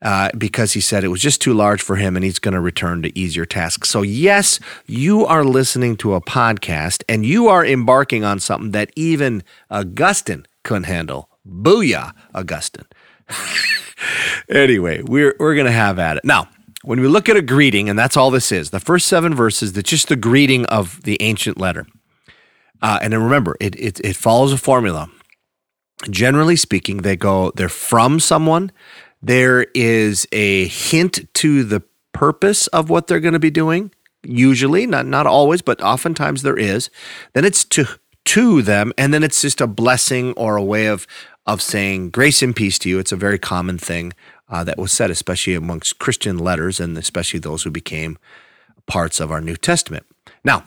Uh, 0.00 0.30
because 0.36 0.72
he 0.72 0.80
said 0.80 1.04
it 1.04 1.08
was 1.08 1.20
just 1.20 1.40
too 1.40 1.54
large 1.54 1.80
for 1.80 1.94
him 1.94 2.16
and 2.16 2.24
he's 2.24 2.40
going 2.40 2.54
to 2.54 2.60
return 2.60 3.02
to 3.02 3.16
easier 3.16 3.44
tasks. 3.44 3.88
So, 3.88 4.02
yes, 4.02 4.58
you 4.86 5.24
are 5.26 5.44
listening 5.44 5.96
to 5.98 6.14
a 6.14 6.20
podcast 6.20 7.04
and 7.08 7.24
you 7.24 7.46
are 7.46 7.64
embarking 7.64 8.24
on 8.24 8.40
something 8.40 8.72
that 8.72 8.90
even 8.96 9.44
Augustine 9.70 10.44
couldn't 10.64 10.84
handle. 10.84 11.28
Booyah, 11.46 12.14
Augustine. 12.34 12.86
anyway, 14.48 15.02
we're 15.02 15.34
we're 15.38 15.54
gonna 15.54 15.72
have 15.72 15.98
at 15.98 16.16
it 16.16 16.24
now. 16.24 16.48
When 16.84 17.00
we 17.00 17.06
look 17.06 17.28
at 17.28 17.36
a 17.36 17.42
greeting, 17.42 17.88
and 17.88 17.96
that's 17.96 18.16
all 18.16 18.32
this 18.32 18.50
is, 18.50 18.70
the 18.70 18.80
first 18.80 19.06
seven 19.06 19.34
verses, 19.34 19.72
that's 19.72 19.88
just 19.88 20.08
the 20.08 20.16
greeting 20.16 20.66
of 20.66 21.00
the 21.04 21.16
ancient 21.20 21.58
letter. 21.58 21.86
Uh, 22.82 22.98
and 23.00 23.12
then 23.12 23.22
remember, 23.22 23.56
it, 23.60 23.76
it 23.78 24.00
it 24.00 24.16
follows 24.16 24.52
a 24.52 24.58
formula. 24.58 25.08
Generally 26.10 26.56
speaking, 26.56 26.98
they 26.98 27.16
go 27.16 27.52
they're 27.52 27.68
from 27.68 28.18
someone. 28.18 28.72
There 29.22 29.66
is 29.74 30.26
a 30.32 30.66
hint 30.66 31.32
to 31.34 31.62
the 31.62 31.82
purpose 32.12 32.66
of 32.68 32.90
what 32.90 33.06
they're 33.06 33.20
going 33.20 33.34
to 33.34 33.38
be 33.38 33.50
doing. 33.50 33.92
Usually, 34.24 34.86
not 34.86 35.06
not 35.06 35.26
always, 35.26 35.62
but 35.62 35.80
oftentimes 35.80 36.42
there 36.42 36.58
is. 36.58 36.90
Then 37.34 37.44
it's 37.44 37.64
to 37.66 37.86
to 38.24 38.62
them, 38.62 38.92
and 38.98 39.12
then 39.12 39.22
it's 39.22 39.40
just 39.40 39.60
a 39.60 39.66
blessing 39.66 40.32
or 40.34 40.56
a 40.56 40.62
way 40.62 40.86
of 40.86 41.06
of 41.46 41.60
saying 41.60 42.10
grace 42.10 42.42
and 42.42 42.54
peace 42.54 42.78
to 42.80 42.88
you. 42.88 42.98
It's 42.98 43.12
a 43.12 43.16
very 43.16 43.38
common 43.38 43.78
thing 43.78 44.12
uh, 44.48 44.64
that 44.64 44.78
was 44.78 44.92
said, 44.92 45.10
especially 45.10 45.54
amongst 45.54 45.98
Christian 45.98 46.38
letters 46.38 46.78
and 46.78 46.96
especially 46.96 47.40
those 47.40 47.62
who 47.62 47.70
became 47.70 48.18
parts 48.86 49.20
of 49.20 49.30
our 49.30 49.40
New 49.40 49.56
Testament. 49.56 50.06
Now, 50.44 50.64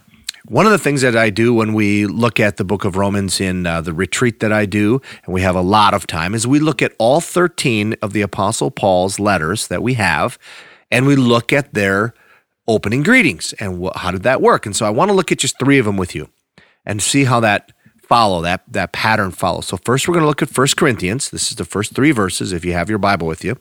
one 0.48 0.65
of 0.65 0.72
the 0.72 0.77
things 0.77 1.01
that 1.01 1.17
I 1.17 1.32
do 1.32 1.53
when 1.55 1.74
we 1.74 2.05
look 2.05 2.39
at 2.39 2.58
the 2.58 2.63
book 2.63 2.86
of 2.86 2.96
Romans 2.96 3.41
in 3.41 3.65
uh, 3.65 3.82
the 3.82 3.94
retreat 3.94 4.41
that 4.41 4.51
I 4.51 4.65
do, 4.65 5.01
and 5.24 5.34
we 5.34 5.41
have 5.41 5.55
a 5.55 5.62
lot 5.62 5.96
of 5.96 6.05
time, 6.05 6.36
is 6.36 6.46
we 6.46 6.60
look 6.60 6.82
at 6.84 6.94
all 7.00 7.20
13 7.20 7.96
of 8.01 8.13
the 8.13 8.22
Apostle 8.22 8.70
Paul's 8.70 9.20
letters 9.20 9.67
that 9.70 9.82
we 9.82 9.96
have, 9.96 10.38
and 10.91 11.08
we 11.08 11.15
look 11.15 11.51
at 11.51 11.74
their 11.74 12.13
opening 12.67 13.01
greetings 13.01 13.53
and 13.60 13.84
wh- 13.84 13.98
how 13.98 14.12
did 14.12 14.24
that 14.24 14.41
work. 14.41 14.67
And 14.67 14.75
so 14.75 14.86
I 14.86 14.91
want 14.91 15.10
to 15.10 15.15
look 15.15 15.32
at 15.32 15.39
just 15.39 15.58
three 15.60 15.79
of 15.79 15.86
them 15.86 15.98
with 15.98 16.13
you 16.13 16.29
and 16.86 17.01
see 17.01 17.24
how 17.24 17.39
that 17.39 17.72
follow 18.08 18.42
that 18.42 18.64
that 18.68 18.92
pattern 18.92 19.32
follow. 19.32 19.62
So 19.62 19.78
first 19.78 20.08
we're 20.08 20.14
going 20.14 20.24
to 20.24 20.28
look 20.28 20.42
at 20.42 20.50
First 20.50 20.78
Corinthians. 20.78 21.30
This 21.30 21.50
is 21.50 21.58
the 21.58 21.66
first 21.66 21.94
3 21.94 22.12
verses 22.12 22.54
if 22.54 22.64
you 22.64 22.74
have 22.74 22.90
your 22.90 23.00
Bible 23.00 23.28
with 23.28 23.44
you. 23.44 23.58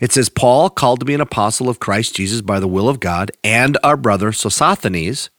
It 0.00 0.12
says 0.12 0.28
Paul 0.28 0.70
called 0.70 1.00
to 1.00 1.06
be 1.06 1.14
an 1.14 1.20
apostle 1.20 1.68
of 1.68 1.80
Christ 1.80 2.14
Jesus 2.14 2.40
by 2.40 2.60
the 2.60 2.68
will 2.68 2.88
of 2.88 3.00
God 3.00 3.32
and 3.42 3.76
our 3.82 3.96
brother 3.96 4.32
Sosthenes 4.32 5.30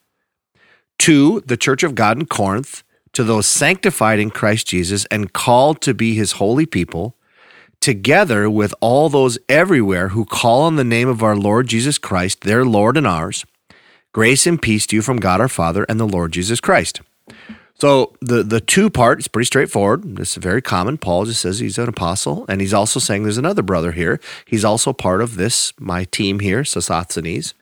to 0.99 1.41
the 1.41 1.57
church 1.57 1.83
of 1.83 1.95
God 1.95 2.19
in 2.19 2.25
Corinth 2.25 2.83
to 3.13 3.23
those 3.23 3.47
sanctified 3.47 4.19
in 4.19 4.29
Christ 4.29 4.67
Jesus 4.67 5.05
and 5.05 5.33
called 5.33 5.81
to 5.81 5.93
be 5.93 6.13
his 6.13 6.33
holy 6.33 6.65
people 6.65 7.15
together 7.79 8.49
with 8.49 8.73
all 8.81 9.09
those 9.09 9.37
everywhere 9.49 10.09
who 10.09 10.25
call 10.25 10.61
on 10.61 10.75
the 10.75 10.83
name 10.83 11.07
of 11.07 11.23
our 11.23 11.35
Lord 11.35 11.67
Jesus 11.67 11.97
Christ 11.97 12.41
their 12.41 12.63
Lord 12.65 12.97
and 12.97 13.07
ours 13.07 13.45
grace 14.13 14.45
and 14.45 14.61
peace 14.61 14.85
to 14.87 14.95
you 14.95 15.01
from 15.01 15.17
God 15.17 15.41
our 15.41 15.47
Father 15.47 15.85
and 15.89 15.99
the 15.99 16.07
Lord 16.07 16.31
Jesus 16.31 16.59
Christ. 16.59 17.01
So 17.75 18.13
the 18.21 18.43
the 18.43 18.61
two 18.61 18.89
part 18.89 19.19
is 19.19 19.27
pretty 19.27 19.45
straightforward. 19.45 20.19
It's 20.19 20.35
very 20.35 20.61
common. 20.61 20.97
Paul 20.97 21.25
just 21.25 21.41
says 21.41 21.59
he's 21.59 21.77
an 21.77 21.89
apostle, 21.89 22.45
and 22.47 22.61
he's 22.61 22.73
also 22.73 22.99
saying 22.99 23.23
there's 23.23 23.37
another 23.37 23.63
brother 23.63 23.91
here. 23.91 24.19
He's 24.45 24.63
also 24.63 24.93
part 24.93 25.21
of 25.21 25.35
this 25.35 25.73
my 25.79 26.05
team 26.05 26.39
here, 26.39 26.63
Sosthenes. 26.63 27.53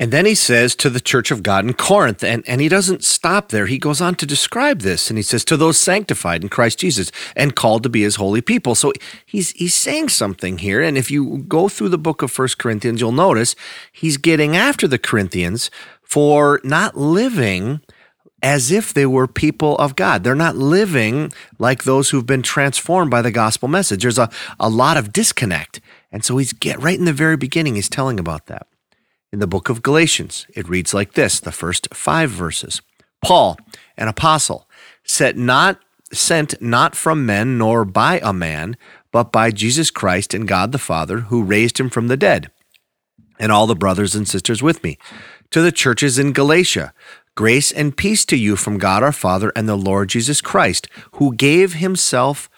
And 0.00 0.12
then 0.12 0.26
he 0.26 0.34
says 0.34 0.74
to 0.76 0.90
the 0.90 1.00
church 1.00 1.30
of 1.30 1.44
God 1.44 1.64
in 1.64 1.72
Corinth, 1.72 2.24
and, 2.24 2.42
and 2.48 2.60
he 2.60 2.68
doesn't 2.68 3.04
stop 3.04 3.50
there. 3.50 3.66
He 3.66 3.78
goes 3.78 4.00
on 4.00 4.16
to 4.16 4.26
describe 4.26 4.80
this, 4.80 5.08
and 5.08 5.16
he 5.16 5.22
says, 5.22 5.44
to 5.44 5.56
those 5.56 5.78
sanctified 5.78 6.42
in 6.42 6.48
Christ 6.48 6.80
Jesus 6.80 7.12
and 7.36 7.54
called 7.54 7.84
to 7.84 7.88
be 7.88 8.02
his 8.02 8.16
holy 8.16 8.40
people. 8.40 8.74
So 8.74 8.92
he's 9.24 9.50
he's 9.52 9.74
saying 9.74 10.08
something 10.08 10.58
here. 10.58 10.82
And 10.82 10.98
if 10.98 11.10
you 11.10 11.44
go 11.48 11.68
through 11.68 11.90
the 11.90 11.98
book 11.98 12.22
of 12.22 12.32
First 12.32 12.58
Corinthians, 12.58 13.00
you'll 13.00 13.12
notice 13.12 13.54
he's 13.92 14.16
getting 14.16 14.56
after 14.56 14.88
the 14.88 14.98
Corinthians 14.98 15.70
for 16.02 16.60
not 16.64 16.96
living 16.96 17.80
as 18.44 18.70
if 18.70 18.92
they 18.92 19.06
were 19.06 19.26
people 19.26 19.74
of 19.78 19.96
God. 19.96 20.22
They're 20.22 20.34
not 20.34 20.54
living 20.54 21.32
like 21.58 21.82
those 21.84 22.10
who've 22.10 22.26
been 22.26 22.42
transformed 22.42 23.10
by 23.10 23.22
the 23.22 23.30
gospel 23.30 23.68
message. 23.68 24.02
There's 24.02 24.18
a, 24.18 24.30
a 24.60 24.68
lot 24.68 24.98
of 24.98 25.14
disconnect. 25.14 25.80
And 26.12 26.22
so 26.22 26.36
he's 26.36 26.52
get 26.52 26.80
right 26.80 26.98
in 26.98 27.06
the 27.06 27.12
very 27.14 27.38
beginning, 27.38 27.76
he's 27.76 27.88
telling 27.88 28.20
about 28.20 28.46
that. 28.46 28.66
In 29.32 29.38
the 29.38 29.46
book 29.46 29.70
of 29.70 29.82
Galatians, 29.82 30.46
it 30.54 30.68
reads 30.68 30.92
like 30.92 31.14
this 31.14 31.40
the 31.40 31.50
first 31.50 31.88
five 31.94 32.30
verses 32.30 32.82
Paul, 33.22 33.56
an 33.96 34.08
apostle, 34.08 34.68
set 35.04 35.38
not, 35.38 35.80
sent 36.12 36.60
not 36.60 36.94
from 36.94 37.24
men 37.24 37.56
nor 37.56 37.86
by 37.86 38.20
a 38.22 38.34
man, 38.34 38.76
but 39.10 39.32
by 39.32 39.52
Jesus 39.52 39.90
Christ 39.90 40.34
and 40.34 40.46
God 40.46 40.70
the 40.70 40.78
Father, 40.78 41.20
who 41.20 41.42
raised 41.42 41.80
him 41.80 41.88
from 41.88 42.08
the 42.08 42.16
dead, 42.16 42.50
and 43.38 43.50
all 43.50 43.66
the 43.66 43.74
brothers 43.74 44.14
and 44.14 44.28
sisters 44.28 44.62
with 44.62 44.84
me, 44.84 44.98
to 45.50 45.62
the 45.62 45.72
churches 45.72 46.18
in 46.18 46.32
Galatia. 46.32 46.92
Grace 47.36 47.72
and 47.72 47.96
peace 47.96 48.24
to 48.26 48.36
you 48.36 48.54
from 48.54 48.78
God 48.78 49.02
our 49.02 49.10
Father 49.10 49.52
and 49.56 49.68
the 49.68 49.76
Lord 49.76 50.08
Jesus 50.08 50.40
Christ, 50.40 50.88
who 51.12 51.34
gave 51.34 51.74
himself 51.74 52.48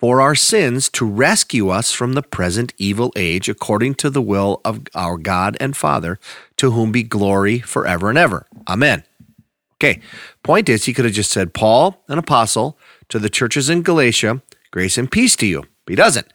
for 0.00 0.20
our 0.20 0.34
sins 0.34 0.88
to 0.88 1.06
rescue 1.06 1.68
us 1.68 1.92
from 1.92 2.14
the 2.14 2.22
present 2.22 2.74
evil 2.78 3.12
age 3.14 3.48
according 3.48 3.94
to 3.94 4.10
the 4.10 4.20
will 4.20 4.60
of 4.64 4.80
our 4.96 5.16
God 5.16 5.56
and 5.60 5.76
Father, 5.76 6.18
to 6.56 6.72
whom 6.72 6.90
be 6.90 7.04
glory 7.04 7.60
forever 7.60 8.08
and 8.08 8.18
ever. 8.18 8.46
Amen. 8.66 9.04
Okay, 9.74 10.00
point 10.42 10.68
is, 10.68 10.84
he 10.84 10.92
could 10.92 11.04
have 11.04 11.14
just 11.14 11.30
said, 11.30 11.54
Paul, 11.54 12.02
an 12.08 12.18
apostle, 12.18 12.76
to 13.08 13.20
the 13.20 13.30
churches 13.30 13.70
in 13.70 13.82
Galatia, 13.82 14.42
grace 14.72 14.98
and 14.98 15.10
peace 15.10 15.36
to 15.36 15.46
you. 15.46 15.62
He 15.86 15.94
doesn't. 15.94 16.26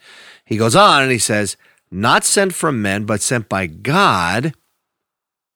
He 0.45 0.55
goes 0.55 0.75
on 0.75 1.01
and 1.03 1.11
he 1.11 1.19
says, 1.19 1.57
not 1.91 2.23
sent 2.23 2.53
from 2.53 2.81
men, 2.81 3.05
but 3.05 3.21
sent 3.21 3.49
by 3.49 3.67
God 3.67 4.53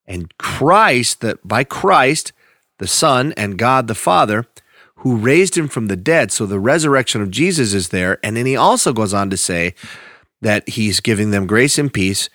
and 0.06 0.36
Christ, 0.38 1.22
that 1.22 1.46
by 1.48 1.64
Christ, 1.64 2.34
the 2.80 2.88
Son, 2.88 3.34
and 3.38 3.58
God 3.58 3.88
the 3.88 3.96
Father, 3.96 4.48
who 4.98 5.16
raised 5.16 5.58
him 5.58 5.68
from 5.68 5.88
the 5.88 5.96
dead. 5.96 6.32
So 6.32 6.46
the 6.46 6.60
resurrection 6.60 7.22
of 7.22 7.32
Jesus 7.32 7.74
is 7.74 7.90
there. 7.90 8.20
And 8.24 8.38
then 8.38 8.46
he 8.46 8.56
also 8.56 8.94
goes 8.94 9.14
on 9.14 9.30
to 9.30 9.38
say 9.38 9.74
that 10.42 10.68
he's 10.70 11.00
giving 11.00 11.32
them 11.32 11.48
grace 11.48 11.78
and 11.78 11.94
peace 11.94 12.30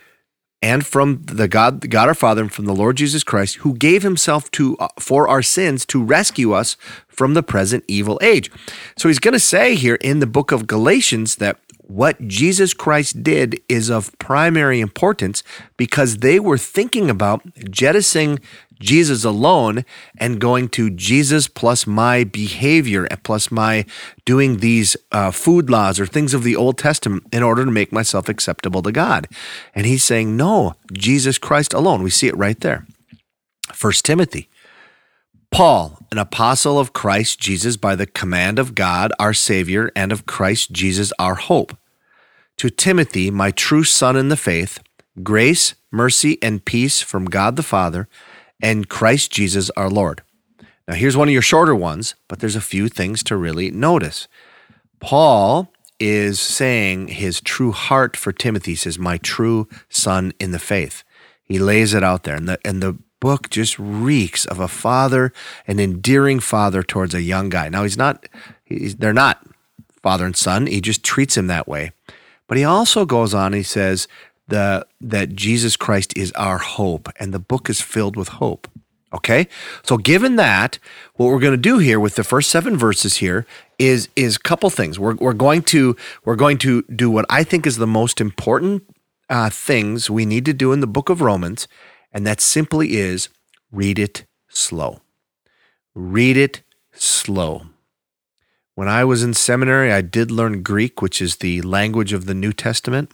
and 0.63 0.87
from 0.87 1.23
the 1.25 1.49
God, 1.49 1.91
God 1.91 2.09
our 2.09 2.15
Father, 2.15 2.43
and 2.43 2.53
from 2.53 2.65
the 2.65 2.75
Lord 2.75 2.97
Jesus 2.97 3.23
Christ, 3.23 3.57
who 3.57 3.75
gave 3.75 4.03
himself 4.03 4.51
to 4.53 4.77
uh, 4.79 4.89
for 4.99 5.29
our 5.29 5.43
sins 5.43 5.85
to 5.87 6.03
rescue 6.03 6.53
us 6.53 6.77
from 7.09 7.35
the 7.35 7.43
present 7.43 7.85
evil 7.87 8.19
age. 8.23 8.51
So 8.97 9.09
he's 9.09 9.19
going 9.19 9.33
to 9.33 9.41
say 9.41 9.75
here 9.75 9.97
in 9.97 10.21
the 10.21 10.27
book 10.27 10.53
of 10.53 10.67
Galatians 10.67 11.37
that 11.37 11.61
what 11.87 12.27
Jesus 12.27 12.75
Christ 12.75 13.23
did 13.23 13.61
is 13.69 13.89
of 13.91 14.17
primary 14.19 14.81
importance 14.81 15.43
because 15.77 16.19
they 16.19 16.41
were 16.41 16.59
thinking 16.59 17.09
about 17.09 17.43
jettisoning 17.71 18.41
Jesus 18.81 19.25
alone 19.25 19.85
and 20.19 20.41
going 20.41 20.69
to 20.71 20.91
Jesus 20.91 21.49
plus 21.49 21.87
my 21.87 22.25
behavior 22.25 23.05
and 23.05 23.23
plus 23.23 23.51
my 23.51 23.87
doing 24.25 24.59
these 24.59 24.97
uh, 25.13 25.31
food 25.31 25.71
laws 25.71 25.99
or 25.99 26.07
things 26.07 26.35
of 26.35 26.43
the 26.43 26.57
Old 26.57 26.77
Testament 26.77 27.25
in 27.33 27.43
order 27.43 27.65
to 27.65 27.71
make 27.71 27.93
myself 27.93 28.29
acceptable 28.29 28.83
to 28.83 28.93
God. 28.93 29.29
And 29.75 29.87
he's 29.87 30.05
saying, 30.05 30.37
no, 30.37 30.75
Jesus 30.93 31.39
Christ 31.39 31.73
alone. 31.73 32.03
We 32.03 32.11
see 32.11 32.29
it 32.29 32.37
right 32.37 32.61
there. 32.61 32.87
First 33.73 34.05
Timothy. 34.05 34.49
Paul, 35.57 35.99
an 36.13 36.19
apostle 36.19 36.79
of 36.79 36.93
Christ 36.93 37.41
Jesus 37.41 37.79
by 37.79 37.97
the 37.97 38.05
command 38.05 38.59
of 38.59 38.75
God, 38.75 39.11
our 39.19 39.33
Savior, 39.33 39.91
and 39.97 40.13
of 40.13 40.27
Christ 40.27 40.71
Jesus, 40.71 41.15
our 41.19 41.37
hope. 41.37 41.79
To 42.59 42.69
Timothy, 42.69 43.31
my 43.31 43.53
true 43.53 43.83
son 43.83 44.17
in 44.17 44.29
the 44.29 44.37
faith, 44.37 44.81
grace, 45.23 45.75
mercy, 45.91 46.37
and 46.43 46.63
peace 46.63 47.01
from 47.01 47.25
God 47.25 47.57
the 47.57 47.63
Father 47.63 48.07
and 48.61 48.91
Christ 48.91 49.33
Jesus 49.33 49.71
our 49.79 49.89
Lord. 49.89 50.21
Now, 50.87 50.93
here's 50.93 51.17
one 51.17 51.29
of 51.29 51.33
your 51.33 51.41
shorter 51.41 51.75
ones, 51.75 52.17
but 52.29 52.41
there's 52.41 52.55
a 52.55 52.61
few 52.61 52.91
things 52.91 53.23
to 53.23 53.35
really 53.35 53.71
notice. 53.71 54.29
Paul 55.01 55.73
is 55.99 56.39
saying 56.39 57.09
his 57.09 57.41
true 57.41 57.73
heart 57.73 58.15
for 58.15 58.31
Timothy 58.31 58.75
says, 58.75 58.99
My 58.99 59.17
true 59.17 59.71
son 59.89 60.35
in 60.39 60.51
the 60.51 60.59
faith. 60.59 61.03
He 61.45 61.59
lays 61.59 61.95
it 61.95 62.05
out 62.05 62.25
there. 62.25 62.37
And 62.37 62.47
the, 62.47 62.59
and 62.63 62.83
the 62.83 62.99
book 63.21 63.51
just 63.51 63.79
reeks 63.79 64.45
of 64.47 64.61
a 64.61 64.69
father, 64.69 65.33
an 65.67 65.81
endearing 65.81 66.41
father 66.41 66.83
towards 66.83 67.15
a 67.15 67.23
young 67.23 67.49
guy. 67.49 67.69
Now, 67.69 67.83
he's 67.83 67.97
not, 67.97 68.29
he's, 68.65 68.97
they're 68.97 69.13
not 69.13 69.47
father 70.03 70.27
and 70.27 70.37
son. 70.37 70.67
He 70.67 70.81
just 70.81 71.03
treats 71.03 71.37
him 71.37 71.47
that 71.49 71.69
way. 71.69 71.93
But 72.47 72.59
he 72.59 72.65
also 72.65 73.05
goes 73.05 73.35
on, 73.35 73.53
he 73.53 73.63
says, 73.63 74.07
the 74.49 74.87
that 75.01 75.35
Jesus 75.35 75.77
Christ 75.77 76.17
is 76.17 76.33
our 76.33 76.59
hope, 76.59 77.09
and 77.19 77.35
the 77.35 77.39
book 77.39 77.69
is 77.69 77.81
filled 77.81 78.17
with 78.17 78.29
hope. 78.29 78.69
Okay, 79.13 79.49
so 79.83 79.97
given 79.97 80.37
that, 80.37 80.79
what 81.15 81.27
we're 81.27 81.39
going 81.39 81.53
to 81.53 81.57
do 81.57 81.79
here 81.79 81.99
with 81.99 82.17
the 82.17 82.25
first 82.25 82.51
seven 82.51 82.77
verses 82.77 83.17
here 83.17 83.47
is 83.79 84.09
is 84.15 84.37
a 84.37 84.41
couple 84.41 84.69
things. 84.71 84.99
We're 84.99 85.15
we're 85.17 85.33
going 85.33 85.63
to 85.63 85.97
we're 86.25 86.37
going 86.37 86.59
to 86.59 86.83
do 86.83 87.11
what 87.11 87.27
I 87.31 87.45
think 87.45 87.67
is 87.67 87.77
the 87.77 87.87
most 87.87 88.21
important 88.21 88.85
uh, 89.29 89.51
things 89.51 90.11
we 90.11 90.27
need 90.27 90.45
to 90.45 90.53
do 90.53 90.73
in 90.73 90.81
the 90.81 90.87
book 90.87 91.09
of 91.09 91.21
Romans, 91.21 91.67
and 92.17 92.27
that 92.27 92.41
simply 92.41 92.97
is 92.97 93.29
read 93.71 93.99
it 93.99 94.25
slow. 94.49 95.03
Read 95.95 96.37
it 96.37 96.63
slow. 96.93 97.67
When 98.75 98.89
I 98.89 99.05
was 99.05 99.23
in 99.23 99.35
seminary, 99.35 99.93
I 99.93 100.01
did 100.01 100.31
learn 100.31 100.65
Greek, 100.65 101.01
which 101.01 101.23
is 101.23 101.37
the 101.37 101.63
language 101.63 102.13
of 102.13 102.27
the 102.27 102.35
New 102.35 102.53
Testament 102.53 103.13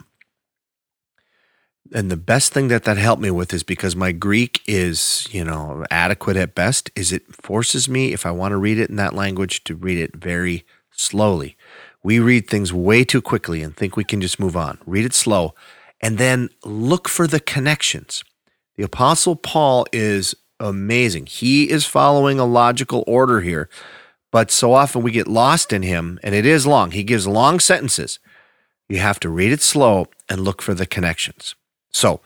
and 1.95 2.11
the 2.11 2.17
best 2.17 2.53
thing 2.53 2.69
that 2.69 2.85
that 2.85 2.97
helped 2.97 3.23
me 3.23 3.31
with 3.31 3.53
is 3.53 3.63
because 3.63 3.95
my 3.95 4.13
Greek 4.13 4.63
is, 4.67 5.27
you 5.31 5.45
know, 5.45 5.85
adequate 5.91 6.37
at 6.37 6.55
best, 6.55 6.91
is 6.97 7.13
it 7.13 7.35
forces 7.35 7.89
me, 7.89 8.13
if 8.13 8.25
I 8.25 8.31
want 8.31 8.53
to 8.53 8.57
read 8.57 8.79
it 8.79 8.91
in 8.91 8.97
that 8.97 9.15
language, 9.15 9.65
to 9.65 9.75
read 9.75 9.99
it 9.99 10.17
very 10.17 10.65
slowly. 10.91 11.57
We 12.03 12.19
read 12.19 12.49
things 12.49 12.73
way 12.73 13.05
too 13.05 13.23
quickly 13.23 13.63
and 13.63 13.77
think 13.77 13.97
we 13.97 14.05
can 14.05 14.21
just 14.21 14.41
move 14.41 14.57
on. 14.57 14.79
Read 14.87 15.05
it 15.05 15.15
slow 15.15 15.55
and 16.01 16.19
then 16.19 16.51
look 16.65 17.09
for 17.09 17.27
the 17.27 17.41
connections. 17.41 18.25
The 18.77 18.85
Apostle 18.85 19.37
Paul 19.37 19.87
is 19.93 20.35
amazing. 20.59 21.27
He 21.27 21.71
is 21.71 21.85
following 21.85 22.39
a 22.39 22.45
logical 22.45 23.05
order 23.07 23.41
here, 23.41 23.69
but 24.31 24.51
so 24.51 24.73
often 24.73 25.03
we 25.03 25.11
get 25.11 25.29
lost 25.29 25.73
in 25.73 25.83
him, 25.83 26.19
and 26.23 26.35
it 26.35 26.47
is 26.47 26.67
long. 26.67 26.93
He 26.93 27.05
gives 27.05 27.27
long 27.27 27.61
sentences. 27.61 28.19
You 28.89 28.99
have 28.99 29.21
to 29.21 29.29
read 29.29 29.53
it 29.53 29.61
slow 29.61 30.07
and 30.29 30.41
look 30.41 30.63
for 30.63 30.75
the 30.75 30.87
connections. 30.87 31.55
So 31.91 32.21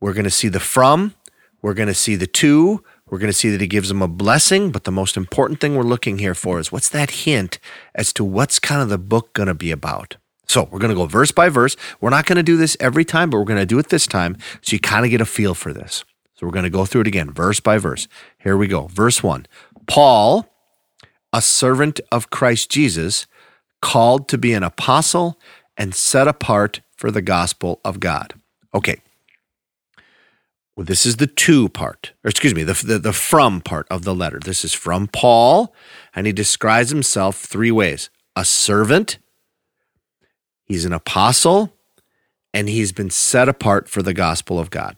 we're 0.00 0.14
going 0.14 0.24
to 0.24 0.30
see 0.30 0.48
the 0.48 0.60
from, 0.60 1.14
we're 1.62 1.74
going 1.74 1.88
to 1.88 1.94
see 1.94 2.16
the 2.16 2.26
to, 2.26 2.82
we're 3.06 3.18
going 3.18 3.32
to 3.32 3.38
see 3.38 3.50
that 3.50 3.60
he 3.60 3.66
gives 3.66 3.88
them 3.88 4.02
a 4.02 4.08
blessing. 4.08 4.70
But 4.70 4.84
the 4.84 4.90
most 4.90 5.16
important 5.16 5.60
thing 5.60 5.76
we're 5.76 5.82
looking 5.82 6.18
here 6.18 6.34
for 6.34 6.58
is 6.58 6.72
what's 6.72 6.88
that 6.88 7.10
hint 7.10 7.58
as 7.94 8.12
to 8.14 8.24
what's 8.24 8.58
kind 8.58 8.80
of 8.80 8.88
the 8.88 8.98
book 8.98 9.32
going 9.34 9.48
to 9.48 9.54
be 9.54 9.70
about. 9.70 10.16
So 10.46 10.68
we're 10.70 10.78
going 10.78 10.90
to 10.90 10.96
go 10.96 11.06
verse 11.06 11.32
by 11.32 11.48
verse. 11.48 11.76
We're 12.00 12.10
not 12.10 12.26
going 12.26 12.36
to 12.36 12.42
do 12.42 12.56
this 12.56 12.76
every 12.80 13.04
time, 13.04 13.30
but 13.30 13.38
we're 13.38 13.44
going 13.44 13.60
to 13.60 13.66
do 13.66 13.78
it 13.78 13.88
this 13.88 14.06
time 14.06 14.36
so 14.62 14.74
you 14.74 14.80
kind 14.80 15.04
of 15.04 15.10
get 15.10 15.20
a 15.20 15.26
feel 15.26 15.54
for 15.54 15.72
this. 15.72 16.04
So 16.34 16.46
we're 16.46 16.52
going 16.52 16.64
to 16.64 16.70
go 16.70 16.84
through 16.84 17.02
it 17.02 17.06
again, 17.06 17.30
verse 17.30 17.60
by 17.60 17.78
verse. 17.78 18.08
Here 18.38 18.56
we 18.56 18.66
go. 18.66 18.88
Verse 18.88 19.22
one 19.22 19.46
Paul, 19.86 20.48
a 21.32 21.40
servant 21.40 22.00
of 22.10 22.30
Christ 22.30 22.70
Jesus, 22.70 23.26
called 23.80 24.28
to 24.28 24.38
be 24.38 24.52
an 24.52 24.62
apostle 24.62 25.38
and 25.76 25.94
set 25.94 26.28
apart 26.28 26.80
for 26.96 27.10
the 27.10 27.22
gospel 27.22 27.80
of 27.84 28.00
God. 28.00 28.34
Okay. 28.74 29.00
Well, 30.76 30.84
this 30.84 31.06
is 31.06 31.16
the 31.16 31.28
to 31.28 31.68
part, 31.68 32.12
or 32.24 32.30
excuse 32.30 32.52
me, 32.52 32.64
the, 32.64 32.72
the, 32.72 32.98
the 32.98 33.12
from 33.12 33.60
part 33.60 33.86
of 33.90 34.02
the 34.02 34.14
letter. 34.14 34.40
This 34.40 34.64
is 34.64 34.72
from 34.72 35.06
Paul, 35.06 35.72
and 36.16 36.26
he 36.26 36.32
describes 36.32 36.90
himself 36.90 37.36
three 37.36 37.70
ways 37.70 38.10
a 38.34 38.44
servant, 38.44 39.18
he's 40.64 40.84
an 40.84 40.92
apostle, 40.92 41.74
and 42.52 42.68
he's 42.68 42.92
been 42.92 43.10
set 43.10 43.48
apart 43.48 43.88
for 43.88 44.02
the 44.02 44.14
gospel 44.14 44.58
of 44.58 44.70
God. 44.70 44.96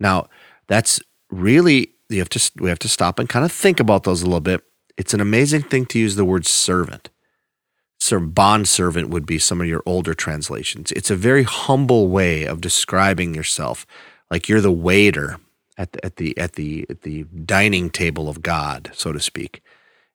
Now, 0.00 0.28
that's 0.66 1.00
really 1.30 1.90
you 2.08 2.18
have 2.18 2.28
to 2.30 2.50
we 2.58 2.68
have 2.68 2.78
to 2.80 2.88
stop 2.88 3.18
and 3.18 3.28
kind 3.28 3.44
of 3.44 3.52
think 3.52 3.80
about 3.80 4.04
those 4.04 4.22
a 4.22 4.26
little 4.26 4.40
bit. 4.40 4.62
It's 4.96 5.14
an 5.14 5.20
amazing 5.20 5.62
thing 5.62 5.86
to 5.86 5.98
use 5.98 6.16
the 6.16 6.24
word 6.24 6.46
servant 6.46 7.10
bond 8.20 8.68
servant 8.68 9.08
would 9.08 9.26
be 9.26 9.38
some 9.38 9.60
of 9.60 9.66
your 9.66 9.82
older 9.86 10.14
translations. 10.14 10.92
It's 10.92 11.10
a 11.10 11.16
very 11.16 11.44
humble 11.44 12.08
way 12.08 12.44
of 12.44 12.60
describing 12.60 13.34
yourself, 13.34 13.86
like 14.30 14.48
you're 14.48 14.60
the 14.60 14.72
waiter 14.72 15.38
at 15.78 15.92
the 15.92 16.04
at 16.04 16.16
the 16.16 16.38
at 16.38 16.52
the 16.54 16.86
at 16.90 17.02
the 17.02 17.24
dining 17.24 17.90
table 17.90 18.28
of 18.28 18.42
God, 18.42 18.90
so 18.94 19.12
to 19.12 19.20
speak. 19.20 19.62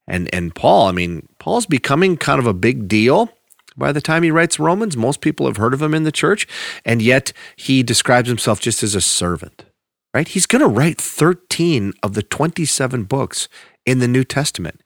And 0.08 0.34
and 0.34 0.54
Paul, 0.54 0.88
I 0.88 0.92
mean, 0.92 1.28
Paul's 1.40 1.66
becoming 1.66 2.18
kind 2.18 2.40
of 2.40 2.46
a 2.46 2.54
big 2.54 2.88
deal 2.88 3.32
by 3.80 3.92
the 3.92 4.02
time 4.02 4.24
he 4.24 4.32
writes 4.32 4.60
Romans. 4.60 4.96
Most 4.96 5.22
people 5.22 5.48
have 5.48 5.58
heard 5.58 5.74
of 5.74 5.82
him 5.82 5.94
in 5.94 6.04
the 6.04 6.12
church, 6.12 6.48
and 6.86 7.02
yet 7.02 7.34
he 7.56 7.82
describes 7.82 8.30
himself 8.30 8.60
just 8.60 8.84
as 8.84 8.96
a 8.96 9.02
servant. 9.02 9.66
Right? 10.14 10.28
He's 10.28 10.46
going 10.46 10.62
to 10.62 10.68
write 10.68 11.00
13 11.00 11.94
of 12.02 12.14
the 12.14 12.24
27 12.24 13.04
books 13.04 13.48
in 13.86 14.00
the 14.00 14.08
New 14.08 14.24
Testament. 14.24 14.82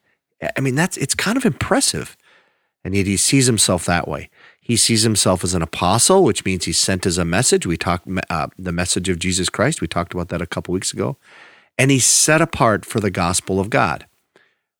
I 0.56 0.60
mean, 0.60 0.74
that's 0.74 0.96
it's 0.96 1.14
kind 1.14 1.36
of 1.36 1.44
impressive. 1.44 2.16
And 2.84 2.94
yet 2.94 3.06
he 3.06 3.16
sees 3.16 3.46
himself 3.46 3.86
that 3.86 4.06
way. 4.06 4.28
He 4.60 4.76
sees 4.76 5.02
himself 5.02 5.42
as 5.42 5.54
an 5.54 5.62
apostle, 5.62 6.22
which 6.22 6.44
means 6.44 6.64
he's 6.64 6.78
sent 6.78 7.06
as 7.06 7.18
a 7.18 7.24
message. 7.24 7.66
We 7.66 7.76
talked 7.76 8.08
uh, 8.30 8.48
the 8.58 8.72
message 8.72 9.08
of 9.08 9.18
Jesus 9.18 9.48
Christ. 9.48 9.80
We 9.80 9.86
talked 9.86 10.12
about 10.12 10.28
that 10.28 10.42
a 10.42 10.46
couple 10.46 10.72
weeks 10.72 10.92
ago. 10.92 11.16
And 11.78 11.90
he's 11.90 12.04
set 12.04 12.40
apart 12.40 12.84
for 12.84 13.00
the 13.00 13.10
gospel 13.10 13.58
of 13.58 13.70
God. 13.70 14.06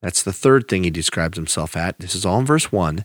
That's 0.03 0.23
the 0.23 0.33
third 0.33 0.69
thing 0.69 0.85
he 0.85 0.91
describes 0.91 1.37
himself 1.37 1.77
at. 1.77 1.99
This 1.99 2.15
is 2.15 2.27
all 2.27 2.39
in 2.39 2.47
verse 2.47 2.71
1. 2.71 3.05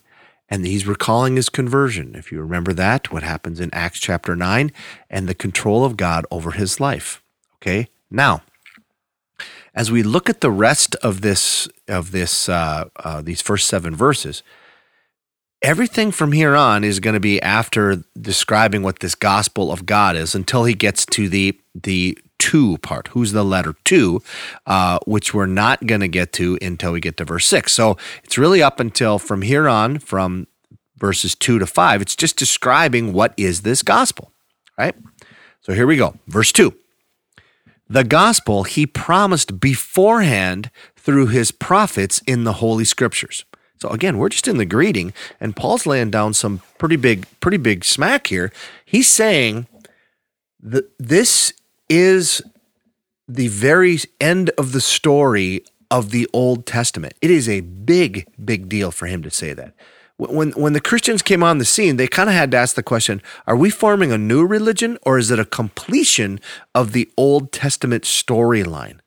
And 0.50 0.66
he's 0.66 0.88
recalling 0.88 1.36
his 1.36 1.50
conversion. 1.50 2.16
If 2.16 2.32
you 2.32 2.42
remember 2.42 2.74
that, 2.74 3.12
what 3.12 3.24
happens 3.24 3.60
in 3.60 3.70
Acts 3.74 4.00
chapter 4.00 4.36
9 4.36 4.72
and 5.10 5.30
the 5.30 5.36
control 5.36 5.86
of 5.86 5.96
God 5.96 6.26
over 6.32 6.52
his 6.52 6.80
life. 6.80 7.22
Okay? 7.58 7.88
Now, 8.10 8.42
as 9.76 9.92
we 9.92 10.04
look 10.04 10.30
at 10.30 10.42
the 10.42 10.52
rest 10.52 10.96
of 10.96 11.22
this 11.22 11.68
of 11.88 12.12
this 12.12 12.50
uh, 12.50 12.86
uh, 12.98 13.22
these 13.22 13.42
first 13.42 13.68
seven 13.68 13.96
verses, 13.96 14.44
everything 15.62 16.12
from 16.12 16.32
here 16.32 16.56
on 16.56 16.84
is 16.84 17.00
going 17.00 17.14
to 17.14 17.20
be 17.20 17.42
after 17.42 18.04
describing 18.20 18.82
what 18.84 19.00
this 19.00 19.16
gospel 19.16 19.72
of 19.72 19.86
God 19.86 20.16
is 20.16 20.36
until 20.36 20.64
he 20.64 20.74
gets 20.74 21.06
to 21.08 21.30
the 21.30 21.60
the 21.74 22.18
two 22.40 22.78
part. 22.80 23.10
Who's 23.10 23.32
the 23.32 23.46
letter 23.46 23.76
two, 23.84 24.22
uh, 24.66 24.98
which 25.06 25.34
we're 25.34 25.46
not 25.46 25.86
going 25.86 26.02
to 26.02 26.08
get 26.08 26.34
to 26.34 26.58
until 26.62 26.94
we 26.94 27.00
get 27.00 27.18
to 27.18 27.26
verse 27.26 27.46
six. 27.46 27.74
So 27.74 27.98
it's 28.24 28.38
really 28.38 28.64
up 28.64 28.80
until 28.80 29.20
from 29.20 29.44
here 29.44 29.70
on, 29.70 30.00
from 30.00 30.48
verses 30.98 31.36
two 31.36 31.60
to 31.60 31.68
five. 31.68 32.02
It's 32.02 32.16
just 32.16 32.38
describing 32.38 33.14
what 33.14 33.34
is 33.38 33.62
this 33.62 33.84
gospel, 33.84 34.32
right? 34.78 34.96
So 35.62 35.74
here 35.74 35.86
we 35.86 35.98
go. 35.98 36.16
Verse 36.28 36.52
two. 36.52 36.74
The 37.88 38.04
gospel 38.04 38.64
he 38.64 38.86
promised 38.86 39.60
beforehand 39.60 40.72
through 40.96 41.28
his 41.28 41.52
prophets 41.52 42.22
in 42.28 42.44
the 42.44 42.54
Holy 42.54 42.86
Scriptures. 42.86 43.46
So 43.82 43.90
again, 43.90 44.18
we're 44.18 44.30
just 44.30 44.48
in 44.48 44.58
the 44.58 44.66
greeting, 44.66 45.14
and 45.40 45.56
Paul's 45.56 45.86
laying 45.86 46.12
down 46.12 46.34
some 46.34 46.62
pretty 46.78 46.98
big, 46.98 47.26
pretty 47.40 47.58
big 47.58 47.86
smack 47.86 48.28
here. 48.28 48.52
He's 48.86 49.08
saying 49.08 49.68
that 50.60 50.92
this 51.00 51.54
is 51.90 52.42
the 53.28 53.48
very 53.48 54.00
end 54.20 54.50
of 54.58 54.72
the 54.72 54.82
story 54.82 55.64
of 55.92 56.12
the 56.12 56.28
Old 56.34 56.66
Testament. 56.66 57.14
It 57.22 57.32
is 57.32 57.50
a 57.50 57.62
big, 57.62 58.28
big 58.44 58.70
deal 58.70 58.92
for 58.92 59.08
him 59.08 59.22
to 59.24 59.32
say 59.32 59.54
that. 59.54 59.74
When, 60.18 60.52
when 60.52 60.74
the 60.74 60.82
Christians 60.82 61.22
came 61.22 61.44
on 61.44 61.60
the 61.60 61.66
scene, 61.66 61.96
they 61.96 62.08
kind 62.08 62.30
of 62.30 62.36
had 62.36 62.52
to 62.52 62.58
ask 62.58 62.76
the 62.76 62.84
question 62.84 63.22
are 63.48 63.56
we 63.56 63.70
forming 63.70 64.12
a 64.12 64.18
new 64.18 64.46
religion 64.46 64.98
or 65.04 65.18
is 65.18 65.32
it 65.32 65.40
a 65.40 65.46
completion 65.46 66.40
of 66.76 66.92
the 66.92 67.10
Old 67.18 67.52
Testament 67.52 68.04
storyline? 68.04 69.00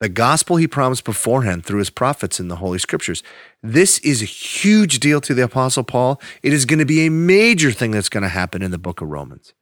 the 0.00 0.08
gospel 0.08 0.56
he 0.56 0.66
promised 0.66 1.04
beforehand 1.04 1.64
through 1.64 1.80
his 1.80 1.90
prophets 1.90 2.38
in 2.38 2.48
the 2.48 2.56
Holy 2.56 2.78
Scriptures. 2.78 3.22
This 3.62 3.98
is 3.98 4.22
a 4.22 4.26
huge 4.26 5.00
deal 5.00 5.20
to 5.22 5.34
the 5.34 5.42
Apostle 5.42 5.82
Paul. 5.82 6.20
It 6.42 6.52
is 6.52 6.64
going 6.64 6.78
to 6.78 6.84
be 6.84 7.06
a 7.06 7.10
major 7.10 7.72
thing 7.72 7.90
that's 7.90 8.08
going 8.08 8.22
to 8.22 8.28
happen 8.28 8.62
in 8.62 8.70
the 8.70 8.78
book 8.78 9.00
of 9.00 9.08
Romans. 9.08 9.54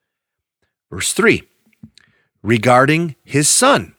Verse 0.91 1.13
3 1.13 1.43
regarding 2.47 3.17
his 3.25 3.49
son. 3.49 3.95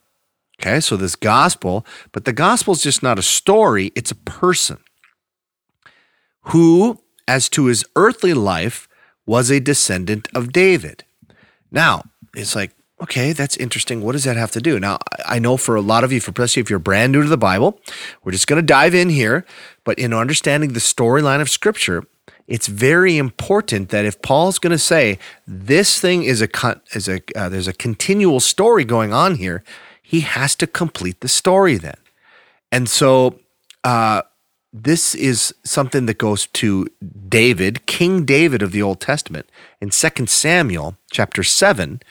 Okay, 0.60 0.80
so 0.80 0.98
this 0.98 1.16
gospel, 1.16 1.86
but 2.12 2.26
the 2.26 2.34
gospel 2.34 2.74
is 2.74 2.82
just 2.82 3.04
not 3.04 3.20
a 3.20 3.22
story, 3.22 3.92
it's 3.94 4.10
a 4.10 4.16
person 4.16 4.78
who, 6.46 7.00
as 7.28 7.50
to 7.50 7.66
his 7.66 7.86
earthly 7.96 8.34
life, 8.34 8.88
was 9.28 9.52
a 9.52 9.60
descendant 9.60 10.30
of 10.34 10.52
David. 10.52 11.04
Now, 11.70 12.06
it's 12.36 12.56
like, 12.56 12.72
okay, 13.04 13.34
that's 13.34 13.58
interesting. 13.58 14.02
What 14.02 14.14
does 14.14 14.24
that 14.24 14.38
have 14.38 14.52
to 14.52 14.62
do? 14.62 14.80
Now, 14.80 14.98
I 15.26 15.38
know 15.38 15.58
for 15.58 15.76
a 15.76 15.82
lot 15.82 16.04
of 16.04 16.12
you, 16.12 16.22
for 16.22 16.32
especially 16.32 16.62
if 16.62 16.70
you're 16.70 16.80
brand 16.80 17.12
new 17.12 17.22
to 17.22 17.30
the 17.30 17.38
Bible, 17.38 17.80
we're 18.24 18.32
just 18.32 18.48
going 18.48 18.62
to 18.62 18.66
dive 18.66 18.96
in 18.96 19.10
here. 19.10 19.46
But 19.84 20.00
in 20.00 20.14
understanding 20.14 20.74
the 20.74 20.80
storyline 20.80 21.42
of 21.42 21.50
Scripture, 21.50 22.06
it's 22.48 22.68
very 22.68 23.18
important 23.18 23.90
that 23.90 24.06
if 24.06 24.22
Paul's 24.22 24.58
going 24.58 24.72
to 24.72 24.78
say 24.78 25.20
this 25.46 26.00
thing 26.00 26.24
is 26.24 26.42
a 26.42 26.50
is 26.94 27.10
a 27.10 27.22
uh, 27.36 27.50
there's 27.50 27.68
a 27.68 27.74
continual 27.74 28.40
story 28.40 28.86
going 28.86 29.14
on 29.14 29.36
here, 29.36 29.64
he 30.02 30.22
has 30.22 30.56
to 30.56 30.68
complete 30.68 31.20
the 31.20 31.28
story 31.28 31.76
then. 31.76 31.98
And 32.72 32.90
so 32.90 33.40
uh, 33.84 34.22
this 34.72 35.16
is 35.16 35.54
something 35.64 36.06
that 36.06 36.18
goes 36.18 36.48
to 36.48 36.88
David, 37.28 37.86
King 37.86 38.26
David 38.26 38.62
of 38.62 38.72
the 38.72 38.82
Old 38.82 39.02
Testament, 39.02 39.50
in 39.82 39.90
2 39.90 40.26
Samuel 40.28 40.98
chapter 41.12 41.44
seven 41.44 42.02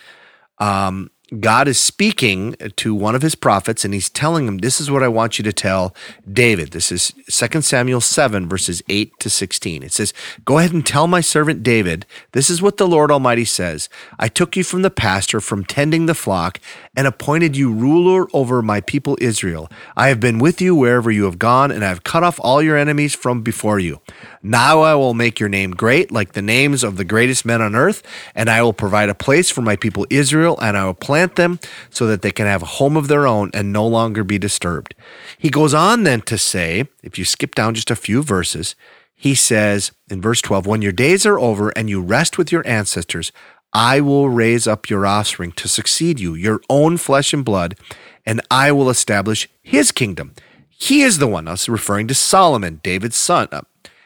um, 0.59 1.11
God 1.41 1.67
is 1.67 1.81
speaking 1.81 2.55
to 2.77 2.95
one 2.95 3.17
of 3.17 3.23
his 3.23 3.35
prophets 3.35 3.85
and 3.85 3.93
he's 3.93 4.09
telling 4.09 4.47
him, 4.47 4.59
This 4.59 4.81
is 4.81 4.93
what 4.93 5.03
I 5.03 5.09
want 5.09 5.39
you 5.39 5.43
to 5.43 5.53
tell 5.53 5.93
David. 6.33 6.71
This 6.71 6.93
is 6.93 7.12
2 7.29 7.62
Samuel 7.62 8.01
7, 8.01 8.49
verses 8.49 8.81
8 8.89 9.19
to 9.19 9.29
16. 9.29 9.83
It 9.83 9.93
says, 9.93 10.15
Go 10.45 10.59
ahead 10.59 10.73
and 10.73 10.87
tell 10.87 11.09
my 11.09 11.21
servant 11.21 11.65
David, 11.65 12.07
this 12.31 12.49
is 12.49 12.62
what 12.62 12.77
the 12.77 12.87
Lord 12.87 13.11
Almighty 13.11 13.45
says 13.45 13.89
I 14.21 14.29
took 14.29 14.57
you 14.57 14.62
from 14.62 14.83
the 14.83 14.91
pasture, 14.91 15.41
from 15.41 15.65
tending 15.65 16.07
the 16.07 16.15
flock, 16.15 16.61
and 16.97 17.09
appointed 17.09 17.57
you 17.57 17.73
ruler 17.73 18.29
over 18.33 18.62
my 18.62 18.81
people 18.81 19.19
Israel. 19.21 19.69
I 19.97 20.07
have 20.09 20.21
been 20.21 20.39
with 20.39 20.61
you 20.61 20.77
wherever 20.77 21.11
you 21.11 21.25
have 21.25 21.41
gone, 21.41 21.73
and 21.73 21.85
I 21.85 21.89
have 21.89 22.05
cut 22.05 22.23
off 22.23 22.39
all 22.41 22.62
your 22.62 22.77
enemies 22.77 23.17
from 23.17 23.43
before 23.43 23.81
you. 23.81 24.01
Now 24.45 24.83
I 24.83 24.95
will 24.95 25.12
make 25.12 25.41
your 25.41 25.49
name 25.49 25.73
great, 25.73 26.12
like 26.12 26.35
the 26.35 26.43
names 26.43 26.85
of 26.85 26.99
the 26.99 27.05
greatest 27.05 27.45
men 27.45 27.61
on 27.61 27.75
earth, 27.75 28.05
and 28.33 28.49
I 28.49 28.62
will 28.62 28.73
provide 28.73 29.09
a 29.09 29.15
place 29.15 29.51
for 29.51 29.62
my 29.62 29.75
people 29.75 30.07
Israel, 30.09 30.57
and 30.62 30.77
I 30.77 30.85
will 30.85 30.95
plant 30.95 31.15
them 31.37 31.59
so 31.88 32.07
that 32.07 32.22
they 32.22 32.31
can 32.31 32.46
have 32.46 32.62
a 32.62 32.66
home 32.66 32.96
of 32.96 33.09
their 33.09 33.26
own 33.26 33.50
and 33.55 33.72
no 33.72 33.87
longer 33.87 34.22
be 34.22 34.38
disturbed. 34.38 34.94
He 35.38 35.48
goes 35.48 35.72
on 35.72 36.02
then 36.02 36.20
to 36.22 36.37
say, 36.37 36.88
if 37.02 37.18
you 37.18 37.24
skip 37.24 37.55
down 37.55 37.74
just 37.74 37.90
a 37.90 37.96
few 37.96 38.22
verses, 38.22 38.74
he 39.14 39.35
says 39.35 39.92
in 40.11 40.20
verse 40.20 40.42
12, 40.42 40.66
When 40.66 40.83
your 40.83 40.92
days 40.92 41.24
are 41.24 41.38
over 41.38 41.70
and 41.70 41.88
you 41.88 42.02
rest 42.02 42.37
with 42.37 42.52
your 42.52 42.66
ancestors, 42.66 43.33
I 43.72 44.00
will 44.00 44.29
raise 44.29 44.66
up 44.66 44.88
your 44.88 45.07
offspring 45.07 45.52
to 45.52 45.68
succeed 45.68 46.20
you, 46.20 46.35
your 46.35 46.61
own 46.68 46.98
flesh 46.98 47.33
and 47.33 47.44
blood, 47.44 47.76
and 48.24 48.40
I 48.50 48.72
will 48.72 48.90
establish 48.90 49.48
his 49.62 49.90
kingdom. 49.90 50.35
He 50.68 51.02
is 51.02 51.18
the 51.18 51.26
one, 51.26 51.48
us 51.48 51.68
referring 51.68 52.07
to 52.09 52.14
Solomon, 52.14 52.81
David's 52.83 53.16
son. 53.16 53.48
Uh, 53.50 53.62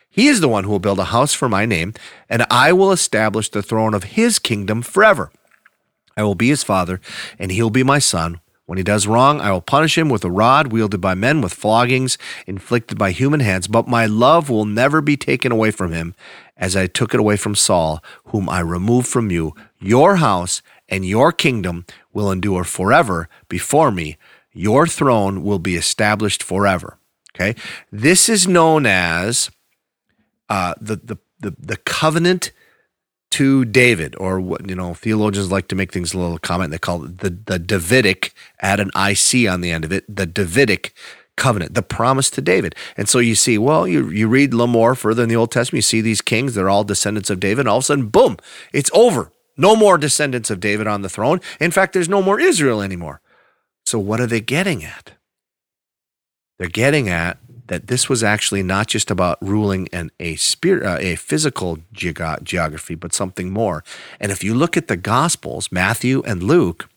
he 0.09 0.27
is 0.27 0.41
the 0.41 0.49
one 0.49 0.65
who 0.65 0.71
will 0.71 0.79
build 0.79 0.99
a 0.99 1.05
house 1.05 1.35
for 1.35 1.49
my 1.49 1.67
name, 1.67 1.95
and 2.29 2.45
I 2.51 2.73
will 2.73 2.91
establish 2.91 3.49
the 3.49 3.63
throne 3.63 3.95
of 3.95 4.05
his 4.05 4.39
kingdom 4.39 4.83
forever. 4.83 5.31
I 6.21 6.23
will 6.23 6.35
be 6.35 6.49
his 6.49 6.63
father, 6.63 7.01
and 7.39 7.51
he'll 7.51 7.71
be 7.71 7.83
my 7.83 7.99
son. 7.99 8.41
When 8.67 8.77
he 8.77 8.85
does 8.85 9.07
wrong, 9.07 9.41
I 9.41 9.51
will 9.51 9.63
punish 9.63 9.97
him 9.97 10.11
with 10.11 10.23
a 10.23 10.31
rod 10.31 10.71
wielded 10.71 11.01
by 11.01 11.15
men, 11.15 11.41
with 11.41 11.55
floggings 11.55 12.19
inflicted 12.47 12.99
by 12.99 13.11
human 13.11 13.41
hands. 13.41 13.67
But 13.67 13.89
my 13.89 14.05
love 14.05 14.51
will 14.51 14.67
never 14.67 15.01
be 15.01 15.17
taken 15.17 15.51
away 15.51 15.71
from 15.71 15.93
him, 15.93 16.15
as 16.59 16.77
I 16.77 16.87
took 16.87 17.15
it 17.15 17.21
away 17.21 17.37
from 17.37 17.55
Saul, 17.55 18.05
whom 18.27 18.51
I 18.51 18.61
removed 18.61 19.09
from 19.09 19.31
you. 19.31 19.55
Your 19.81 20.17
house 20.17 20.61
and 20.91 21.07
your 21.07 21.33
kingdom 21.33 21.87
will 22.13 22.31
endure 22.31 22.65
forever 22.65 23.29
before 23.49 23.91
me. 23.91 24.19
Your 24.53 24.87
throne 24.87 25.43
will 25.43 25.59
be 25.59 25.75
established 25.75 26.43
forever. 26.43 26.99
Okay. 27.35 27.57
This 27.91 28.29
is 28.29 28.47
known 28.47 28.85
as 28.85 29.51
uh, 30.51 30.75
the, 30.81 30.97
the, 30.97 31.17
the, 31.41 31.57
the 31.59 31.77
covenant 31.79 32.53
to 33.33 33.65
David, 33.65 34.17
or 34.19 34.41
what 34.41 34.69
you 34.69 34.75
know, 34.75 34.95
theologians 34.95 35.53
like 35.53 35.69
to 35.69 35.77
make 35.77 35.93
things 35.93 36.13
a 36.13 36.19
little 36.19 36.39
comment. 36.39 36.71
They 36.71 36.79
call 36.79 37.05
it 37.05 37.19
the 37.19 37.31
the 37.31 37.59
Davidic, 37.59 38.33
add 38.61 38.81
an 38.81 38.91
IC 38.97 39.49
on 39.49 39.61
the 39.61 39.71
end 39.71 39.85
of 39.85 39.93
it, 39.93 40.05
the 40.09 40.27
Davidic 40.27 40.95
covenant, 41.37 41.75
the 41.75 41.83
promise 41.83 42.29
to 42.31 42.43
David. 42.43 42.75
And 42.97 43.09
so 43.09 43.19
you 43.19 43.35
see, 43.35 43.57
well, 43.59 43.87
you 43.87 44.09
you 44.11 44.29
read 44.29 44.53
a 44.53 44.57
little 44.57 44.67
more 44.67 44.95
further 44.95 45.23
in 45.23 45.29
the 45.29 45.37
Old 45.37 45.51
Testament, 45.53 45.79
you 45.79 45.83
see 45.83 46.01
these 46.01 46.21
kings, 46.21 46.55
they're 46.55 46.69
all 46.69 46.85
descendants 46.85 47.31
of 47.31 47.41
David, 47.41 47.61
and 47.61 47.69
all 47.69 47.79
of 47.79 47.85
a 47.85 47.87
sudden, 47.87 48.09
boom, 48.09 48.37
it's 48.73 48.91
over. 48.93 49.33
No 49.57 49.77
more 49.77 49.99
descendants 49.99 50.51
of 50.51 50.61
David 50.61 50.87
on 50.87 51.03
the 51.03 51.09
throne. 51.09 51.41
In 51.61 51.71
fact, 51.71 51.93
there's 51.93 52.09
no 52.09 52.23
more 52.23 52.41
Israel 52.41 52.81
anymore. 52.81 53.21
So 53.85 53.99
what 53.99 54.21
are 54.21 54.27
they 54.27 54.41
getting 54.41 54.85
at? 54.85 55.13
They're 56.59 56.69
getting 56.69 57.09
at 57.09 57.39
that 57.71 57.87
this 57.87 58.09
was 58.09 58.25
actually 58.25 58.65
not 58.65 58.89
just 58.89 59.13
about 59.13 59.39
ruling 59.41 59.89
an, 59.93 60.11
a 60.19 60.35
spirit, 60.35 60.85
uh, 60.85 60.99
a 60.99 61.15
physical 61.15 61.79
geog- 61.95 62.43
geography, 62.43 62.97
but 62.97 63.15
something 63.15 63.53
more. 63.53 63.85
And 64.19 64.33
if 64.33 64.43
you 64.43 64.55
look 64.55 64.77
at 64.77 64.89
the 64.89 64.97
Gospels, 64.97 65.71
Matthew 65.71 66.21
and 66.27 66.43
Luke, 66.43 66.89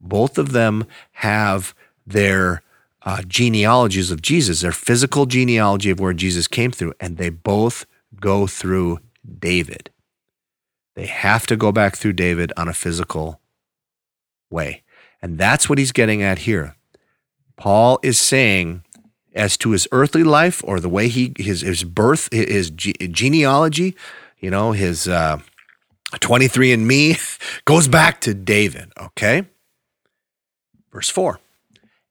both 0.00 0.38
of 0.38 0.52
them 0.52 0.86
have 1.12 1.74
their 2.06 2.62
uh, 3.02 3.20
genealogies 3.28 4.10
of 4.10 4.22
Jesus, 4.22 4.62
their 4.62 4.72
physical 4.72 5.26
genealogy 5.26 5.90
of 5.90 6.00
where 6.00 6.14
Jesus 6.14 6.48
came 6.48 6.70
through, 6.70 6.94
and 6.98 7.18
they 7.18 7.28
both 7.28 7.84
go 8.18 8.46
through 8.46 9.00
David. 9.38 9.90
They 10.94 11.04
have 11.04 11.46
to 11.48 11.56
go 11.56 11.70
back 11.70 11.96
through 11.96 12.14
David 12.14 12.50
on 12.56 12.66
a 12.66 12.72
physical 12.72 13.42
way. 14.48 14.84
And 15.20 15.36
that's 15.36 15.68
what 15.68 15.76
he's 15.76 15.92
getting 15.92 16.22
at 16.22 16.38
here. 16.40 16.76
Paul 17.56 17.98
is 18.02 18.18
saying 18.18 18.83
as 19.34 19.56
to 19.58 19.70
his 19.70 19.88
earthly 19.92 20.22
life 20.22 20.62
or 20.64 20.80
the 20.80 20.88
way 20.88 21.08
he 21.08 21.32
his 21.38 21.60
his 21.60 21.84
birth 21.84 22.28
his 22.32 22.70
genealogy 22.70 23.96
you 24.38 24.50
know 24.50 24.72
his 24.72 25.08
uh 25.08 25.38
23 26.20 26.72
and 26.72 26.86
me 26.86 27.16
goes 27.64 27.88
back 27.88 28.20
to 28.20 28.34
david 28.34 28.92
okay? 29.00 29.44
Verse 30.92 31.10
4 31.10 31.40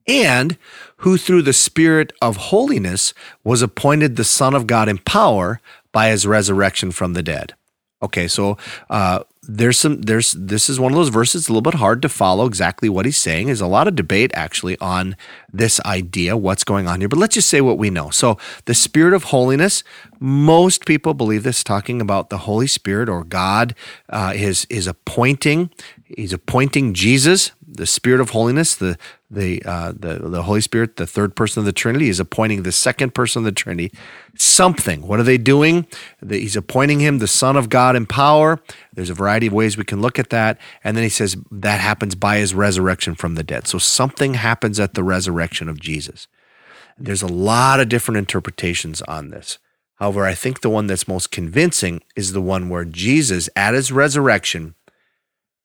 and 0.05 0.57
who 0.97 1.17
through 1.17 1.41
the 1.41 1.53
spirit 1.53 2.11
of 2.21 2.35
holiness 2.35 3.13
was 3.43 3.61
appointed 3.61 4.15
the 4.15 4.23
son 4.23 4.53
of 4.53 4.67
god 4.67 4.89
in 4.89 4.97
power 4.97 5.61
by 5.93 6.09
his 6.09 6.27
resurrection 6.27 6.91
from 6.91 7.13
the 7.13 7.23
dead. 7.23 7.53
Okay, 8.01 8.27
so 8.27 8.57
uh, 8.89 9.23
there's 9.47 9.77
some 9.77 10.01
there's 10.01 10.31
this 10.33 10.69
is 10.69 10.79
one 10.79 10.91
of 10.91 10.95
those 10.95 11.09
verses 11.09 11.47
a 11.47 11.51
little 11.51 11.61
bit 11.61 11.75
hard 11.75 12.01
to 12.01 12.09
follow 12.09 12.45
exactly 12.45 12.87
what 12.87 13.05
he's 13.05 13.17
saying. 13.17 13.47
There's 13.47 13.61
a 13.61 13.67
lot 13.67 13.87
of 13.87 13.95
debate 13.95 14.31
actually 14.33 14.77
on 14.79 15.15
this 15.51 15.79
idea, 15.81 16.37
what's 16.37 16.63
going 16.63 16.87
on 16.87 17.01
here. 17.01 17.09
But 17.09 17.19
let's 17.19 17.35
just 17.35 17.49
say 17.49 17.61
what 17.61 17.77
we 17.77 17.89
know. 17.89 18.09
So 18.09 18.37
the 18.65 18.73
spirit 18.73 19.13
of 19.13 19.25
holiness, 19.25 19.83
most 20.19 20.85
people 20.85 21.13
believe 21.13 21.43
this, 21.43 21.63
talking 21.63 21.99
about 21.99 22.29
the 22.29 22.39
Holy 22.39 22.67
Spirit 22.67 23.09
or 23.09 23.23
God 23.23 23.75
uh, 24.09 24.33
is 24.35 24.65
is 24.69 24.87
appointing. 24.87 25.69
He's 26.05 26.33
appointing 26.33 26.93
Jesus 26.93 27.51
the 27.75 27.85
Spirit 27.85 28.21
of 28.21 28.31
holiness, 28.31 28.75
the 28.75 28.97
the 29.29 29.61
uh, 29.65 29.91
the 29.91 30.19
the 30.19 30.43
Holy 30.43 30.61
Spirit, 30.61 30.97
the 30.97 31.07
third 31.07 31.35
person 31.35 31.59
of 31.59 31.65
the 31.65 31.73
Trinity, 31.73 32.09
is 32.09 32.19
appointing 32.19 32.63
the 32.63 32.71
second 32.71 33.13
person 33.13 33.39
of 33.39 33.45
the 33.45 33.51
Trinity 33.51 33.91
something. 34.37 35.07
What 35.07 35.19
are 35.19 35.23
they 35.23 35.37
doing? 35.37 35.87
He's 36.27 36.55
appointing 36.55 36.99
him 36.99 37.17
the 37.17 37.27
Son 37.27 37.57
of 37.57 37.69
God 37.69 37.95
in 37.95 38.05
power. 38.05 38.59
There's 38.93 39.09
a 39.09 39.15
variety 39.15 39.47
of 39.47 39.53
ways 39.53 39.77
we 39.77 39.83
can 39.83 40.01
look 40.01 40.19
at 40.19 40.29
that, 40.29 40.59
and 40.83 40.95
then 40.95 41.03
he 41.03 41.09
says 41.09 41.35
that 41.51 41.79
happens 41.79 42.15
by 42.15 42.37
his 42.37 42.53
resurrection 42.53 43.15
from 43.15 43.35
the 43.35 43.43
dead. 43.43 43.67
So 43.67 43.77
something 43.77 44.35
happens 44.35 44.79
at 44.79 44.93
the 44.93 45.03
resurrection 45.03 45.67
of 45.69 45.79
Jesus. 45.79 46.27
There's 46.97 47.23
a 47.23 47.27
lot 47.27 47.79
of 47.79 47.89
different 47.89 48.19
interpretations 48.19 49.01
on 49.03 49.29
this. 49.29 49.57
However, 49.95 50.25
I 50.25 50.33
think 50.33 50.61
the 50.61 50.69
one 50.69 50.87
that's 50.87 51.07
most 51.07 51.31
convincing 51.31 52.01
is 52.15 52.33
the 52.33 52.41
one 52.41 52.69
where 52.69 52.85
Jesus, 52.85 53.49
at 53.55 53.73
his 53.73 53.91
resurrection, 53.91 54.75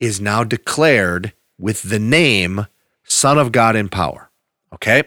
is 0.00 0.20
now 0.20 0.44
declared 0.44 1.32
with 1.58 1.82
the 1.82 1.98
name 1.98 2.66
Son 3.04 3.38
of 3.38 3.52
God 3.52 3.76
in 3.76 3.88
power. 3.88 4.30
Okay? 4.72 5.02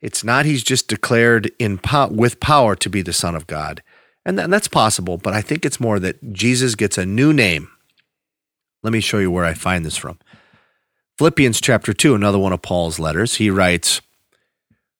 It's 0.00 0.22
not 0.22 0.44
he's 0.44 0.62
just 0.62 0.88
declared 0.88 1.50
in 1.58 1.78
po- 1.78 2.08
with 2.08 2.40
power 2.40 2.76
to 2.76 2.90
be 2.90 3.02
the 3.02 3.12
Son 3.12 3.34
of 3.34 3.46
God. 3.46 3.82
And, 4.24 4.38
and 4.38 4.52
that's 4.52 4.68
possible, 4.68 5.16
but 5.16 5.32
I 5.32 5.40
think 5.40 5.64
it's 5.64 5.80
more 5.80 5.98
that 6.00 6.32
Jesus 6.32 6.74
gets 6.74 6.98
a 6.98 7.06
new 7.06 7.32
name. 7.32 7.70
Let 8.82 8.92
me 8.92 9.00
show 9.00 9.18
you 9.18 9.30
where 9.30 9.44
I 9.44 9.54
find 9.54 9.84
this 9.84 9.96
from. 9.96 10.18
Philippians 11.16 11.60
chapter 11.60 11.92
2, 11.92 12.14
another 12.14 12.38
one 12.38 12.52
of 12.52 12.62
Paul's 12.62 12.98
letters, 12.98 13.36
he 13.36 13.50
writes, 13.50 14.00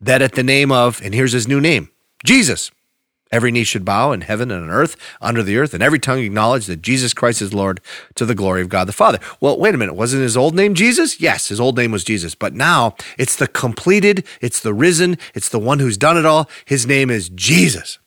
that 0.00 0.22
at 0.22 0.32
the 0.32 0.42
name 0.42 0.72
of, 0.72 1.00
and 1.02 1.14
here's 1.14 1.32
his 1.32 1.48
new 1.48 1.60
name, 1.60 1.90
Jesus, 2.24 2.70
every 3.32 3.52
knee 3.52 3.64
should 3.64 3.84
bow 3.84 4.12
in 4.12 4.22
heaven 4.22 4.50
and 4.50 4.64
on 4.64 4.70
earth, 4.70 4.96
under 5.20 5.42
the 5.42 5.56
earth, 5.56 5.74
and 5.74 5.82
every 5.82 5.98
tongue 5.98 6.18
acknowledge 6.18 6.66
that 6.66 6.82
Jesus 6.82 7.14
Christ 7.14 7.42
is 7.42 7.54
Lord 7.54 7.80
to 8.16 8.26
the 8.26 8.34
glory 8.34 8.62
of 8.62 8.68
God 8.68 8.88
the 8.88 8.92
Father. 8.92 9.18
Well, 9.40 9.58
wait 9.58 9.74
a 9.74 9.78
minute. 9.78 9.94
Wasn't 9.94 10.22
his 10.22 10.36
old 10.36 10.54
name 10.54 10.74
Jesus? 10.74 11.20
Yes, 11.20 11.48
his 11.48 11.60
old 11.60 11.76
name 11.76 11.92
was 11.92 12.04
Jesus. 12.04 12.34
But 12.34 12.54
now 12.54 12.94
it's 13.18 13.36
the 13.36 13.46
completed, 13.46 14.26
it's 14.40 14.60
the 14.60 14.74
risen, 14.74 15.18
it's 15.34 15.48
the 15.48 15.58
one 15.58 15.78
who's 15.78 15.96
done 15.96 16.16
it 16.16 16.26
all. 16.26 16.48
His 16.64 16.86
name 16.86 17.10
is 17.10 17.28
Jesus, 17.28 17.98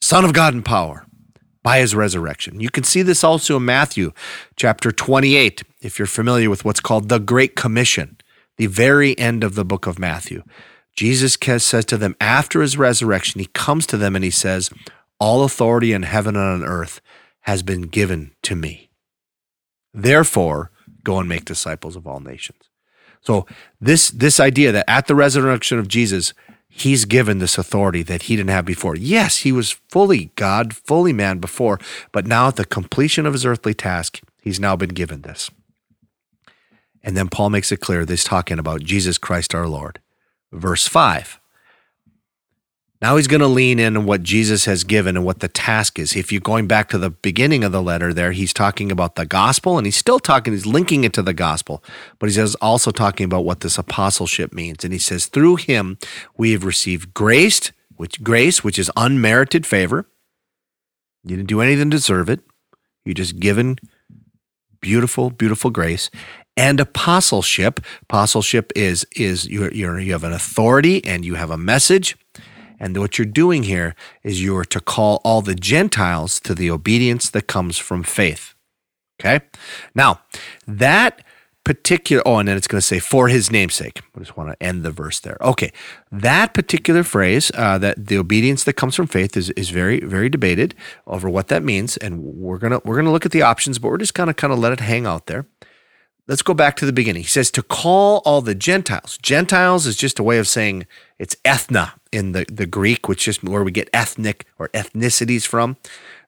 Son 0.00 0.24
of 0.24 0.32
God 0.32 0.54
in 0.54 0.62
power 0.62 1.06
by 1.62 1.78
his 1.78 1.94
resurrection. 1.94 2.60
You 2.60 2.70
can 2.70 2.84
see 2.84 3.02
this 3.02 3.22
also 3.22 3.56
in 3.56 3.64
Matthew 3.64 4.12
chapter 4.56 4.92
28, 4.92 5.62
if 5.82 5.98
you're 5.98 6.06
familiar 6.06 6.48
with 6.48 6.64
what's 6.64 6.80
called 6.80 7.08
the 7.08 7.18
Great 7.18 7.54
Commission, 7.54 8.16
the 8.56 8.66
very 8.66 9.18
end 9.18 9.44
of 9.44 9.54
the 9.54 9.64
book 9.64 9.86
of 9.86 9.98
Matthew. 9.98 10.42
Jesus 11.00 11.38
says 11.64 11.86
to 11.86 11.96
them 11.96 12.14
after 12.20 12.60
his 12.60 12.76
resurrection, 12.76 13.38
he 13.40 13.46
comes 13.54 13.86
to 13.86 13.96
them 13.96 14.14
and 14.14 14.22
he 14.22 14.30
says, 14.30 14.68
All 15.18 15.44
authority 15.44 15.94
in 15.94 16.02
heaven 16.02 16.36
and 16.36 16.62
on 16.62 16.68
earth 16.68 17.00
has 17.44 17.62
been 17.62 17.84
given 17.84 18.32
to 18.42 18.54
me. 18.54 18.90
Therefore, 19.94 20.70
go 21.02 21.18
and 21.18 21.26
make 21.26 21.46
disciples 21.46 21.96
of 21.96 22.06
all 22.06 22.20
nations. 22.20 22.68
So 23.22 23.46
this 23.80 24.10
this 24.10 24.38
idea 24.38 24.72
that 24.72 24.84
at 24.90 25.06
the 25.06 25.14
resurrection 25.14 25.78
of 25.78 25.88
Jesus, 25.88 26.34
he's 26.68 27.06
given 27.06 27.38
this 27.38 27.56
authority 27.56 28.02
that 28.02 28.24
he 28.24 28.36
didn't 28.36 28.50
have 28.50 28.66
before. 28.66 28.94
Yes, 28.94 29.38
he 29.38 29.52
was 29.52 29.80
fully 29.88 30.32
God, 30.36 30.74
fully 30.74 31.14
man 31.14 31.38
before, 31.38 31.78
but 32.12 32.26
now 32.26 32.48
at 32.48 32.56
the 32.56 32.66
completion 32.66 33.24
of 33.24 33.32
his 33.32 33.46
earthly 33.46 33.72
task, 33.72 34.20
he's 34.42 34.60
now 34.60 34.76
been 34.76 34.90
given 34.90 35.22
this. 35.22 35.50
And 37.02 37.16
then 37.16 37.30
Paul 37.30 37.48
makes 37.48 37.72
it 37.72 37.80
clear 37.80 38.04
this 38.04 38.22
talking 38.22 38.58
about 38.58 38.82
Jesus 38.82 39.16
Christ 39.16 39.54
our 39.54 39.66
Lord 39.66 39.98
verse 40.52 40.86
5. 40.86 41.40
Now 43.02 43.16
he's 43.16 43.28
going 43.28 43.40
to 43.40 43.46
lean 43.46 43.78
in 43.78 43.96
on 43.96 44.04
what 44.04 44.22
Jesus 44.22 44.66
has 44.66 44.84
given 44.84 45.16
and 45.16 45.24
what 45.24 45.40
the 45.40 45.48
task 45.48 45.98
is. 45.98 46.14
If 46.14 46.30
you're 46.30 46.40
going 46.40 46.66
back 46.66 46.90
to 46.90 46.98
the 46.98 47.08
beginning 47.08 47.64
of 47.64 47.72
the 47.72 47.80
letter 47.80 48.12
there, 48.12 48.32
he's 48.32 48.52
talking 48.52 48.92
about 48.92 49.14
the 49.14 49.24
gospel 49.24 49.78
and 49.78 49.86
he's 49.86 49.96
still 49.96 50.18
talking, 50.18 50.52
he's 50.52 50.66
linking 50.66 51.04
it 51.04 51.14
to 51.14 51.22
the 51.22 51.32
gospel, 51.32 51.82
but 52.18 52.28
he's 52.28 52.54
also 52.56 52.90
talking 52.90 53.24
about 53.24 53.46
what 53.46 53.60
this 53.60 53.78
apostleship 53.78 54.52
means. 54.52 54.84
And 54.84 54.92
he 54.92 54.98
says, 54.98 55.26
through 55.26 55.56
him 55.56 55.96
we 56.36 56.52
have 56.52 56.64
received 56.64 57.14
grace, 57.14 57.72
which 57.96 58.22
grace, 58.22 58.62
which 58.62 58.78
is 58.78 58.90
unmerited 58.96 59.64
favor. 59.64 60.06
You 61.24 61.36
didn't 61.36 61.48
do 61.48 61.62
anything 61.62 61.90
to 61.90 61.96
deserve 61.96 62.28
it. 62.28 62.40
You 63.06 63.14
just 63.14 63.40
given 63.40 63.78
beautiful, 64.82 65.30
beautiful 65.30 65.70
grace 65.70 66.10
and 66.56 66.80
apostleship. 66.80 67.80
Apostleship 68.02 68.72
is 68.76 69.06
is 69.16 69.46
you 69.46 69.70
you 69.70 69.96
you 69.96 70.12
have 70.12 70.24
an 70.24 70.32
authority 70.32 71.04
and 71.04 71.24
you 71.24 71.34
have 71.34 71.50
a 71.50 71.58
message. 71.58 72.16
And 72.80 72.96
what 72.96 73.18
you're 73.18 73.26
doing 73.26 73.64
here 73.64 73.94
is 74.22 74.42
you're 74.42 74.64
to 74.64 74.80
call 74.80 75.20
all 75.22 75.42
the 75.42 75.54
Gentiles 75.54 76.40
to 76.40 76.54
the 76.54 76.70
obedience 76.70 77.28
that 77.30 77.46
comes 77.46 77.76
from 77.76 78.02
faith. 78.02 78.54
Okay? 79.20 79.44
Now, 79.94 80.22
that 80.66 81.22
particular, 81.62 82.22
oh, 82.24 82.38
and 82.38 82.48
then 82.48 82.56
it's 82.56 82.66
going 82.66 82.80
to 82.80 82.86
say 82.86 82.98
for 82.98 83.28
his 83.28 83.50
namesake. 83.50 84.00
I 84.16 84.18
just 84.20 84.34
want 84.34 84.48
to 84.50 84.62
end 84.62 84.82
the 84.82 84.90
verse 84.90 85.20
there. 85.20 85.36
Okay. 85.42 85.72
That 86.10 86.54
particular 86.54 87.02
phrase, 87.02 87.52
uh, 87.54 87.76
that 87.78 88.06
the 88.06 88.16
obedience 88.16 88.64
that 88.64 88.72
comes 88.72 88.96
from 88.96 89.06
faith 89.06 89.36
is, 89.36 89.50
is 89.50 89.68
very, 89.68 90.00
very 90.00 90.30
debated 90.30 90.74
over 91.06 91.28
what 91.28 91.48
that 91.48 91.62
means. 91.62 91.98
And 91.98 92.22
we're 92.22 92.58
going 92.58 92.72
to, 92.72 92.80
we're 92.84 92.96
going 92.96 93.04
to 93.04 93.12
look 93.12 93.26
at 93.26 93.32
the 93.32 93.42
options, 93.42 93.78
but 93.78 93.88
we're 93.88 93.98
just 93.98 94.14
going 94.14 94.28
to 94.28 94.34
kind 94.34 94.54
of 94.54 94.58
let 94.58 94.72
it 94.72 94.80
hang 94.80 95.06
out 95.06 95.26
there. 95.26 95.46
Let's 96.26 96.42
go 96.42 96.54
back 96.54 96.76
to 96.76 96.86
the 96.86 96.92
beginning. 96.92 97.22
He 97.22 97.28
says 97.28 97.50
to 97.52 97.62
call 97.62 98.22
all 98.24 98.40
the 98.40 98.54
Gentiles. 98.54 99.18
Gentiles 99.20 99.86
is 99.86 99.96
just 99.96 100.18
a 100.18 100.22
way 100.22 100.38
of 100.38 100.46
saying 100.46 100.86
it's 101.18 101.36
ethna 101.44 101.94
in 102.12 102.32
the, 102.32 102.46
the 102.50 102.66
Greek, 102.66 103.08
which 103.08 103.26
is 103.26 103.42
where 103.42 103.64
we 103.64 103.72
get 103.72 103.90
ethnic 103.92 104.46
or 104.58 104.68
ethnicities 104.68 105.46
from. 105.46 105.76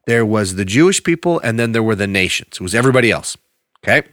There 0.07 0.27
was 0.27 0.57
the 0.57 0.65
Jewish 0.65 1.05
people, 1.05 1.39
and 1.41 1.59
then 1.59 1.73
there 1.73 1.83
were 1.83 1.95
the 1.95 2.09
nations. 2.09 2.55
It 2.55 2.61
was 2.61 2.75
everybody 2.75 3.11
else. 3.11 3.37
Okay. 3.85 4.07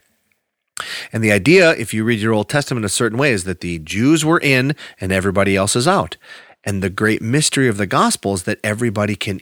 And 1.11 1.23
the 1.23 1.31
idea, 1.31 1.71
if 1.71 1.93
you 1.93 2.03
read 2.03 2.19
your 2.19 2.33
Old 2.33 2.49
Testament 2.49 2.85
a 2.85 2.89
certain 2.89 3.17
way, 3.17 3.31
is 3.31 3.43
that 3.45 3.61
the 3.61 3.79
Jews 3.79 4.23
were 4.23 4.39
in 4.39 4.75
and 5.01 5.11
everybody 5.11 5.55
else 5.55 5.75
is 5.75 5.87
out. 5.87 6.17
And 6.63 6.83
the 6.83 6.89
great 6.89 7.21
mystery 7.21 7.67
of 7.67 7.77
the 7.77 7.87
gospel 7.87 8.33
is 8.33 8.43
that 8.43 8.59
everybody 8.63 9.15
can 9.15 9.41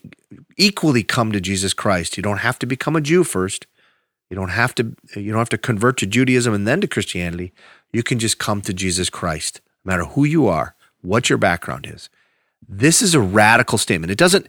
equally 0.57 1.03
come 1.03 1.31
to 1.31 1.41
Jesus 1.41 1.73
Christ. 1.73 2.15
You 2.15 2.23
don't 2.23 2.39
have 2.39 2.59
to 2.59 2.65
become 2.65 2.95
a 2.95 3.01
Jew 3.01 3.23
first. 3.23 3.67
You 4.29 4.35
don't 4.35 4.49
have 4.49 4.75
to 4.75 4.95
you 5.15 5.31
don't 5.31 5.39
have 5.39 5.49
to 5.49 5.57
convert 5.57 5.97
to 5.97 6.05
Judaism 6.05 6.53
and 6.53 6.67
then 6.67 6.81
to 6.81 6.87
Christianity. 6.87 7.53
You 7.93 8.03
can 8.03 8.19
just 8.19 8.37
come 8.37 8.61
to 8.61 8.73
Jesus 8.73 9.09
Christ, 9.09 9.61
no 9.85 9.91
matter 9.91 10.05
who 10.05 10.25
you 10.25 10.47
are, 10.47 10.75
what 11.01 11.29
your 11.29 11.37
background 11.37 11.87
is. 11.91 12.09
This 12.67 13.01
is 13.01 13.13
a 13.13 13.21
radical 13.21 13.77
statement. 13.77 14.11
It 14.11 14.17
doesn't. 14.17 14.47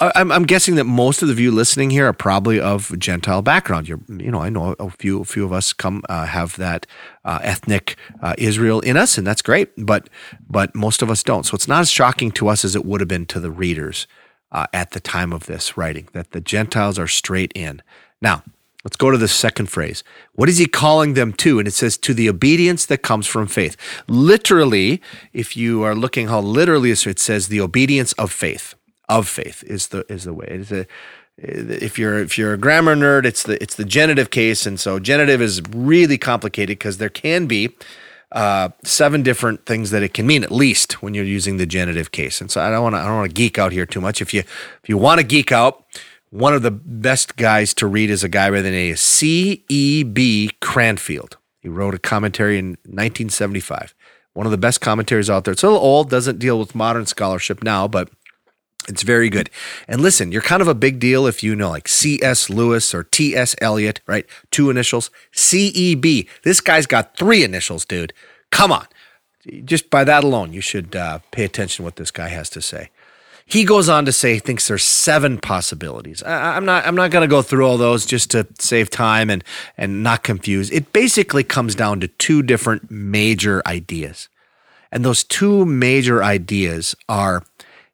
I'm, 0.00 0.42
guessing 0.42 0.74
that 0.74 0.84
most 0.84 1.22
of 1.22 1.28
the 1.28 1.40
you 1.40 1.52
listening 1.52 1.90
here 1.90 2.08
are 2.08 2.12
probably 2.12 2.58
of 2.58 2.98
Gentile 2.98 3.42
background. 3.42 3.88
You're, 3.88 4.00
you 4.08 4.32
know, 4.32 4.40
I 4.40 4.48
know 4.48 4.74
a 4.80 4.90
few, 4.90 5.20
a 5.20 5.24
few 5.24 5.44
of 5.44 5.52
us 5.52 5.72
come 5.72 6.02
uh, 6.08 6.26
have 6.26 6.56
that 6.56 6.84
uh, 7.24 7.38
ethnic 7.42 7.96
uh, 8.20 8.34
Israel 8.38 8.80
in 8.80 8.96
us, 8.96 9.16
and 9.16 9.24
that's 9.24 9.40
great. 9.40 9.70
But, 9.76 10.08
but 10.50 10.74
most 10.74 11.00
of 11.00 11.10
us 11.12 11.22
don't. 11.22 11.46
So 11.46 11.54
it's 11.54 11.68
not 11.68 11.82
as 11.82 11.92
shocking 11.92 12.32
to 12.32 12.48
us 12.48 12.64
as 12.64 12.74
it 12.74 12.84
would 12.84 13.00
have 13.00 13.08
been 13.08 13.26
to 13.26 13.38
the 13.38 13.52
readers 13.52 14.08
uh, 14.50 14.66
at 14.72 14.90
the 14.90 15.00
time 15.00 15.32
of 15.32 15.46
this 15.46 15.76
writing 15.76 16.08
that 16.12 16.32
the 16.32 16.40
Gentiles 16.40 16.98
are 16.98 17.06
straight 17.06 17.52
in. 17.54 17.80
Now, 18.20 18.42
Let's 18.84 18.96
go 18.96 19.10
to 19.10 19.18
the 19.18 19.28
second 19.28 19.66
phrase. 19.66 20.04
What 20.34 20.48
is 20.48 20.58
he 20.58 20.66
calling 20.66 21.14
them 21.14 21.32
to? 21.34 21.58
And 21.58 21.66
it 21.66 21.74
says, 21.74 21.98
to 21.98 22.14
the 22.14 22.28
obedience 22.28 22.86
that 22.86 22.98
comes 22.98 23.26
from 23.26 23.46
faith. 23.48 23.76
Literally, 24.06 25.02
if 25.32 25.56
you 25.56 25.82
are 25.82 25.94
looking 25.94 26.28
how 26.28 26.40
literally 26.40 26.92
it 26.92 27.18
says, 27.18 27.48
the 27.48 27.60
obedience 27.60 28.12
of 28.14 28.30
faith. 28.30 28.74
Of 29.08 29.26
faith 29.26 29.64
is 29.66 29.88
the 29.88 30.04
is 30.12 30.24
the 30.24 30.34
way. 30.34 30.46
It's 30.50 30.70
a, 30.70 30.86
if 31.38 31.98
you're 31.98 32.18
if 32.18 32.36
you're 32.36 32.52
a 32.52 32.58
grammar 32.58 32.94
nerd, 32.94 33.24
it's 33.24 33.42
the 33.42 33.60
it's 33.62 33.74
the 33.74 33.86
genitive 33.86 34.30
case, 34.30 34.66
and 34.66 34.78
so 34.78 34.98
genitive 34.98 35.40
is 35.40 35.62
really 35.74 36.18
complicated 36.18 36.78
because 36.78 36.98
there 36.98 37.08
can 37.08 37.46
be 37.46 37.74
uh, 38.32 38.68
seven 38.84 39.22
different 39.22 39.64
things 39.64 39.90
that 39.90 40.02
it 40.02 40.12
can 40.12 40.26
mean 40.26 40.44
at 40.44 40.52
least 40.52 41.02
when 41.02 41.14
you're 41.14 41.24
using 41.24 41.56
the 41.56 41.64
genitive 41.64 42.10
case. 42.10 42.42
And 42.42 42.50
so 42.50 42.60
I 42.60 42.70
don't 42.70 42.82
want 42.82 42.94
to 42.96 42.98
I 42.98 43.06
don't 43.06 43.16
want 43.16 43.30
to 43.30 43.34
geek 43.34 43.58
out 43.58 43.72
here 43.72 43.86
too 43.86 44.02
much. 44.02 44.20
If 44.20 44.34
you 44.34 44.40
if 44.40 44.88
you 44.88 44.98
want 44.98 45.20
to 45.20 45.26
geek 45.26 45.52
out, 45.52 45.84
one 46.30 46.54
of 46.54 46.62
the 46.62 46.70
best 46.70 47.36
guys 47.36 47.72
to 47.74 47.86
read 47.86 48.10
is 48.10 48.22
a 48.22 48.28
guy 48.28 48.50
by 48.50 48.60
the 48.60 48.70
name 48.70 48.92
of 48.92 48.98
C.E.B. 48.98 50.50
Cranfield. 50.60 51.38
He 51.60 51.68
wrote 51.68 51.94
a 51.94 51.98
commentary 51.98 52.58
in 52.58 52.70
1975. 52.84 53.94
One 54.34 54.46
of 54.46 54.52
the 54.52 54.58
best 54.58 54.80
commentaries 54.80 55.30
out 55.30 55.44
there. 55.44 55.52
It's 55.52 55.62
a 55.62 55.66
little 55.66 55.82
old, 55.82 56.10
doesn't 56.10 56.38
deal 56.38 56.58
with 56.58 56.74
modern 56.74 57.06
scholarship 57.06 57.62
now, 57.62 57.88
but 57.88 58.10
it's 58.88 59.02
very 59.02 59.28
good. 59.28 59.50
And 59.86 60.00
listen, 60.00 60.30
you're 60.30 60.42
kind 60.42 60.62
of 60.62 60.68
a 60.68 60.74
big 60.74 60.98
deal 60.98 61.26
if 61.26 61.42
you 61.42 61.56
know 61.56 61.70
like 61.70 61.88
C.S. 61.88 62.48
Lewis 62.48 62.94
or 62.94 63.04
T.S. 63.04 63.56
Eliot, 63.60 64.00
right? 64.06 64.26
Two 64.50 64.70
initials. 64.70 65.10
C.E.B. 65.32 66.28
This 66.42 66.60
guy's 66.60 66.86
got 66.86 67.16
three 67.16 67.42
initials, 67.42 67.84
dude. 67.84 68.12
Come 68.50 68.70
on. 68.70 68.86
Just 69.64 69.90
by 69.90 70.04
that 70.04 70.24
alone, 70.24 70.52
you 70.52 70.60
should 70.60 70.94
uh, 70.94 71.20
pay 71.30 71.44
attention 71.44 71.82
to 71.82 71.84
what 71.84 71.96
this 71.96 72.10
guy 72.10 72.28
has 72.28 72.50
to 72.50 72.60
say. 72.60 72.90
He 73.50 73.64
goes 73.64 73.88
on 73.88 74.04
to 74.04 74.12
say 74.12 74.34
he 74.34 74.40
thinks 74.40 74.68
there's 74.68 74.84
seven 74.84 75.38
possibilities. 75.38 76.22
I, 76.22 76.56
I'm 76.56 76.66
not 76.66 76.86
I'm 76.86 76.94
not 76.94 77.10
going 77.10 77.22
to 77.22 77.28
go 77.28 77.40
through 77.40 77.66
all 77.66 77.78
those 77.78 78.04
just 78.04 78.30
to 78.32 78.46
save 78.58 78.90
time 78.90 79.30
and 79.30 79.42
and 79.78 80.02
not 80.02 80.22
confuse. 80.22 80.70
It 80.70 80.92
basically 80.92 81.44
comes 81.44 81.74
down 81.74 82.00
to 82.00 82.08
two 82.08 82.42
different 82.42 82.90
major 82.90 83.62
ideas. 83.66 84.28
And 84.92 85.02
those 85.02 85.24
two 85.24 85.64
major 85.64 86.22
ideas 86.22 86.94
are 87.08 87.42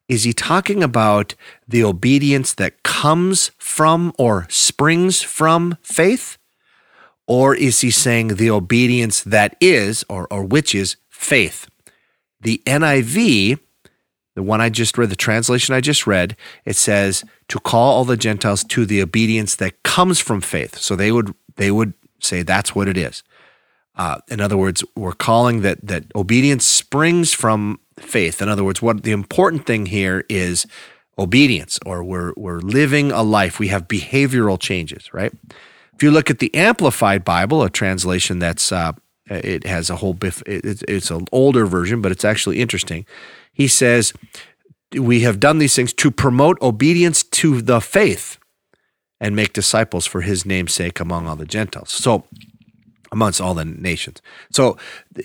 is 0.09 0.23
he 0.23 0.33
talking 0.33 0.83
about 0.83 1.35
the 1.65 1.85
obedience 1.85 2.53
that 2.53 2.83
comes 2.83 3.51
from 3.57 4.13
or 4.19 4.47
springs 4.49 5.21
from 5.21 5.77
faith? 5.81 6.37
Or 7.27 7.55
is 7.55 7.79
he 7.79 7.89
saying 7.91 8.35
the 8.35 8.51
obedience 8.51 9.23
that 9.23 9.55
is 9.61 10.03
or, 10.09 10.27
or 10.31 10.43
which 10.43 10.75
is 10.75 10.97
faith? 11.09 11.67
The 12.41 12.61
NIV 12.67 13.59
the 14.35 14.43
one 14.43 14.61
I 14.61 14.69
just 14.69 14.97
read, 14.97 15.09
the 15.09 15.15
translation 15.15 15.73
I 15.73 15.81
just 15.81 16.05
read, 16.05 16.35
it 16.65 16.75
says 16.75 17.23
to 17.47 17.59
call 17.59 17.95
all 17.95 18.05
the 18.05 18.17
Gentiles 18.17 18.63
to 18.65 18.85
the 18.85 19.01
obedience 19.01 19.55
that 19.55 19.81
comes 19.83 20.19
from 20.19 20.41
faith. 20.41 20.77
So 20.77 20.95
they 20.95 21.11
would 21.11 21.33
they 21.55 21.71
would 21.71 21.93
say 22.19 22.43
that's 22.43 22.75
what 22.75 22.87
it 22.87 22.97
is. 22.97 23.23
Uh, 23.95 24.19
in 24.27 24.41
other 24.41 24.57
words, 24.57 24.83
we're 24.95 25.13
calling 25.13 25.61
that 25.61 25.79
that 25.85 26.03
obedience 26.15 26.65
springs 26.65 27.33
from 27.33 27.79
faith. 27.97 28.41
In 28.41 28.49
other 28.49 28.63
words, 28.63 28.81
what 28.81 29.03
the 29.03 29.11
important 29.11 29.65
thing 29.65 29.85
here 29.85 30.25
is 30.29 30.67
obedience, 31.17 31.79
or 31.85 32.03
we're 32.03 32.33
we're 32.35 32.59
living 32.59 33.11
a 33.13 33.23
life. 33.23 33.57
We 33.57 33.69
have 33.69 33.87
behavioral 33.87 34.59
changes, 34.59 35.13
right? 35.13 35.31
If 35.93 36.03
you 36.03 36.11
look 36.11 36.29
at 36.29 36.39
the 36.39 36.53
Amplified 36.53 37.23
Bible, 37.23 37.63
a 37.63 37.69
translation 37.69 38.39
that's 38.39 38.73
uh, 38.73 38.91
it 39.27 39.65
has 39.65 39.89
a 39.89 39.95
whole 39.95 40.13
bif- 40.13 40.43
it's, 40.45 40.83
it's 40.89 41.09
an 41.09 41.25
older 41.31 41.65
version, 41.65 42.01
but 42.01 42.11
it's 42.11 42.25
actually 42.25 42.59
interesting 42.59 43.05
he 43.55 43.67
says, 43.67 44.13
We 44.93 45.21
have 45.21 45.39
done 45.39 45.57
these 45.57 45.75
things 45.75 45.93
to 45.93 46.11
promote 46.11 46.61
obedience 46.61 47.23
to 47.23 47.61
the 47.61 47.81
faith 47.81 48.37
and 49.19 49.35
make 49.35 49.53
disciples 49.53 50.05
for 50.05 50.21
his 50.21 50.45
name's 50.45 50.73
sake 50.73 50.99
among 50.99 51.25
all 51.25 51.37
the 51.37 51.45
Gentiles. 51.45 51.89
So, 51.89 52.25
amongst 53.11 53.39
all 53.39 53.53
the 53.53 53.65
nations. 53.65 54.21
So, 54.51 54.77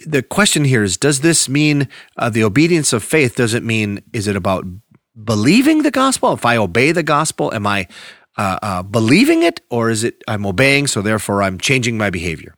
the 0.06 0.22
question 0.22 0.64
here 0.64 0.84
is 0.84 0.96
Does 0.96 1.20
this 1.20 1.48
mean 1.48 1.88
uh, 2.16 2.30
the 2.30 2.44
obedience 2.44 2.92
of 2.92 3.02
faith? 3.02 3.34
Does 3.34 3.52
it 3.52 3.64
mean, 3.64 4.02
is 4.12 4.28
it 4.28 4.36
about 4.36 4.64
believing 5.22 5.82
the 5.82 5.90
gospel? 5.90 6.32
If 6.32 6.46
I 6.46 6.56
obey 6.56 6.92
the 6.92 7.02
gospel, 7.02 7.52
am 7.52 7.66
I 7.66 7.88
uh, 8.38 8.58
uh, 8.62 8.82
believing 8.84 9.42
it, 9.42 9.60
or 9.70 9.90
is 9.90 10.04
it 10.04 10.22
I'm 10.28 10.46
obeying, 10.46 10.86
so 10.86 11.02
therefore 11.02 11.42
I'm 11.42 11.58
changing 11.58 11.98
my 11.98 12.10
behavior? 12.10 12.54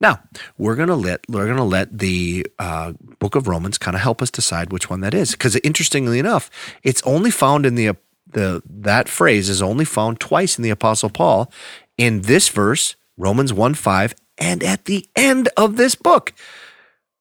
Now 0.00 0.22
we're 0.56 0.76
gonna 0.76 0.96
let 0.96 1.20
we're 1.28 1.46
gonna 1.46 1.64
let 1.64 1.98
the 1.98 2.46
uh, 2.58 2.94
Book 3.18 3.34
of 3.34 3.46
Romans 3.46 3.78
kind 3.78 3.94
of 3.94 4.00
help 4.00 4.22
us 4.22 4.30
decide 4.30 4.72
which 4.72 4.88
one 4.88 5.00
that 5.00 5.14
is, 5.14 5.32
because 5.32 5.56
interestingly 5.56 6.18
enough, 6.18 6.50
it's 6.82 7.02
only 7.02 7.30
found 7.30 7.66
in 7.66 7.74
the 7.74 7.96
the 8.26 8.62
that 8.64 9.08
phrase 9.08 9.48
is 9.48 9.60
only 9.60 9.84
found 9.84 10.20
twice 10.20 10.56
in 10.56 10.62
the 10.62 10.70
Apostle 10.70 11.10
Paul, 11.10 11.52
in 11.98 12.22
this 12.22 12.48
verse 12.48 12.96
Romans 13.18 13.52
one 13.52 13.74
five, 13.74 14.14
and 14.38 14.62
at 14.62 14.86
the 14.86 15.06
end 15.14 15.48
of 15.56 15.76
this 15.76 15.94
book, 15.94 16.32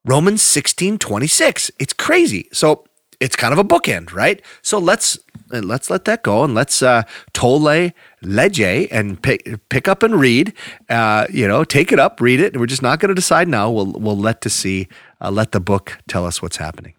Romans 0.05 0.41
sixteen 0.41 0.97
twenty 0.97 1.27
six. 1.27 1.69
It's 1.79 1.93
crazy. 1.93 2.47
So 2.53 2.85
it's 3.19 3.35
kind 3.35 3.51
of 3.51 3.59
a 3.59 3.63
bookend, 3.63 4.13
right? 4.13 4.41
So 4.61 4.79
let's 4.79 5.19
let's 5.49 5.89
let 5.89 6.05
that 6.05 6.23
go 6.23 6.43
and 6.43 6.55
let's 6.55 6.81
uh, 6.81 7.03
tolle 7.33 7.91
lege 8.21 8.87
and 8.91 9.21
pick 9.21 9.69
pick 9.69 9.87
up 9.87 10.03
and 10.03 10.15
read. 10.15 10.53
Uh, 10.89 11.27
you 11.29 11.47
know, 11.47 11.63
take 11.63 11.91
it 11.91 11.99
up, 11.99 12.21
read 12.21 12.39
it. 12.39 12.57
We're 12.57 12.65
just 12.65 12.81
not 12.81 12.99
going 12.99 13.09
to 13.09 13.15
decide 13.15 13.47
now. 13.47 13.69
We'll 13.69 13.91
we'll 13.93 14.17
let 14.17 14.41
to 14.41 14.49
see 14.49 14.87
uh, 15.21 15.31
let 15.31 15.51
the 15.51 15.59
book 15.59 15.97
tell 16.07 16.25
us 16.25 16.41
what's 16.41 16.57
happening 16.57 16.93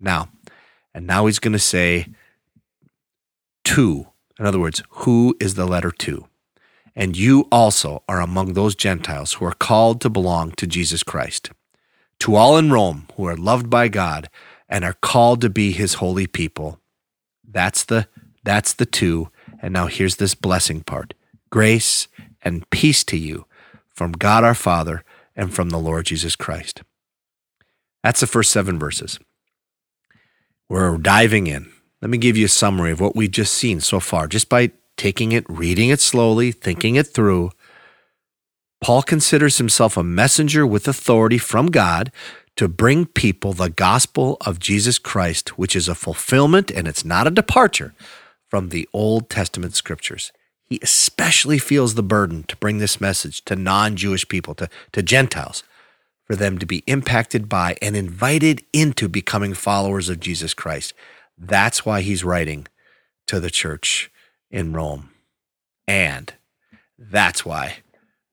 now. 0.00 0.28
And 0.94 1.06
now 1.06 1.26
he's 1.26 1.38
going 1.38 1.52
to 1.52 1.58
say 1.58 2.06
two. 3.64 4.08
In 4.38 4.46
other 4.46 4.60
words, 4.60 4.82
who 4.90 5.36
is 5.40 5.54
the 5.54 5.66
letter 5.66 5.90
two? 5.90 6.28
And 6.96 7.16
you 7.16 7.46
also 7.52 8.02
are 8.08 8.20
among 8.20 8.54
those 8.54 8.74
Gentiles 8.74 9.34
who 9.34 9.44
are 9.44 9.52
called 9.52 10.00
to 10.00 10.10
belong 10.10 10.52
to 10.52 10.66
Jesus 10.66 11.02
Christ. 11.02 11.50
To 12.20 12.34
all 12.34 12.58
in 12.58 12.72
Rome 12.72 13.06
who 13.14 13.26
are 13.26 13.36
loved 13.36 13.70
by 13.70 13.86
God 13.86 14.28
and 14.68 14.84
are 14.84 14.94
called 14.94 15.40
to 15.40 15.50
be 15.50 15.72
his 15.72 15.94
holy 15.94 16.26
people. 16.26 16.80
That's 17.46 17.84
the 17.84 18.08
that's 18.44 18.74
the 18.74 18.86
two. 18.86 19.30
And 19.60 19.72
now 19.72 19.86
here's 19.86 20.16
this 20.16 20.34
blessing 20.34 20.82
part. 20.82 21.14
Grace 21.50 22.08
and 22.42 22.68
peace 22.70 23.02
to 23.04 23.16
you 23.16 23.46
from 23.94 24.12
God 24.12 24.44
our 24.44 24.54
Father 24.54 25.04
and 25.34 25.52
from 25.52 25.70
the 25.70 25.78
Lord 25.78 26.06
Jesus 26.06 26.36
Christ. 26.36 26.82
That's 28.02 28.20
the 28.20 28.26
first 28.26 28.52
7 28.52 28.78
verses. 28.78 29.18
We're 30.68 30.96
diving 30.98 31.46
in. 31.46 31.72
Let 32.00 32.10
me 32.10 32.18
give 32.18 32.36
you 32.36 32.44
a 32.46 32.48
summary 32.48 32.92
of 32.92 33.00
what 33.00 33.16
we've 33.16 33.30
just 33.30 33.54
seen 33.54 33.80
so 33.80 33.98
far 33.98 34.28
just 34.28 34.48
by 34.48 34.70
taking 34.96 35.32
it, 35.32 35.44
reading 35.48 35.88
it 35.88 36.00
slowly, 36.00 36.52
thinking 36.52 36.94
it 36.94 37.08
through. 37.08 37.50
Paul 38.80 39.02
considers 39.02 39.58
himself 39.58 39.96
a 39.96 40.04
messenger 40.04 40.66
with 40.66 40.86
authority 40.86 41.38
from 41.38 41.66
God 41.66 42.12
to 42.58 42.66
bring 42.66 43.06
people 43.06 43.52
the 43.52 43.70
gospel 43.70 44.36
of 44.44 44.58
Jesus 44.58 44.98
Christ, 44.98 45.56
which 45.56 45.76
is 45.76 45.88
a 45.88 45.94
fulfillment 45.94 46.72
and 46.72 46.88
it's 46.88 47.04
not 47.04 47.28
a 47.28 47.30
departure 47.30 47.94
from 48.48 48.70
the 48.70 48.88
Old 48.92 49.30
Testament 49.30 49.76
scriptures. 49.76 50.32
He 50.64 50.80
especially 50.82 51.60
feels 51.60 51.94
the 51.94 52.02
burden 52.02 52.42
to 52.48 52.56
bring 52.56 52.78
this 52.78 53.00
message 53.00 53.44
to 53.44 53.54
non 53.54 53.94
Jewish 53.94 54.26
people, 54.26 54.56
to, 54.56 54.68
to 54.90 55.04
Gentiles, 55.04 55.62
for 56.24 56.34
them 56.34 56.58
to 56.58 56.66
be 56.66 56.82
impacted 56.88 57.48
by 57.48 57.76
and 57.80 57.96
invited 57.96 58.64
into 58.72 59.08
becoming 59.08 59.54
followers 59.54 60.08
of 60.08 60.18
Jesus 60.18 60.52
Christ. 60.52 60.94
That's 61.38 61.86
why 61.86 62.00
he's 62.00 62.24
writing 62.24 62.66
to 63.28 63.38
the 63.38 63.50
church 63.50 64.10
in 64.50 64.72
Rome. 64.72 65.10
And 65.86 66.34
that's 66.98 67.46
why 67.46 67.76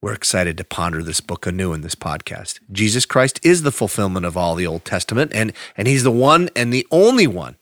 we're 0.02 0.12
excited 0.12 0.56
to 0.58 0.64
ponder 0.64 1.02
this 1.02 1.20
book 1.20 1.46
anew 1.46 1.72
in 1.72 1.80
this 1.80 1.94
podcast. 1.94 2.60
Jesus 2.70 3.06
Christ 3.06 3.40
is 3.42 3.62
the 3.62 3.72
fulfillment 3.72 4.26
of 4.26 4.36
all 4.36 4.54
the 4.54 4.66
Old 4.66 4.84
Testament, 4.84 5.32
and, 5.34 5.52
and 5.76 5.88
He's 5.88 6.02
the 6.02 6.10
one 6.10 6.50
and 6.54 6.72
the 6.72 6.86
only 6.90 7.26
one 7.26 7.56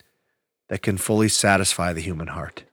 that 0.69 0.83
can 0.83 0.97
fully 0.97 1.29
satisfy 1.29 1.93
the 1.93 2.01
human 2.01 2.29
heart. 2.29 2.65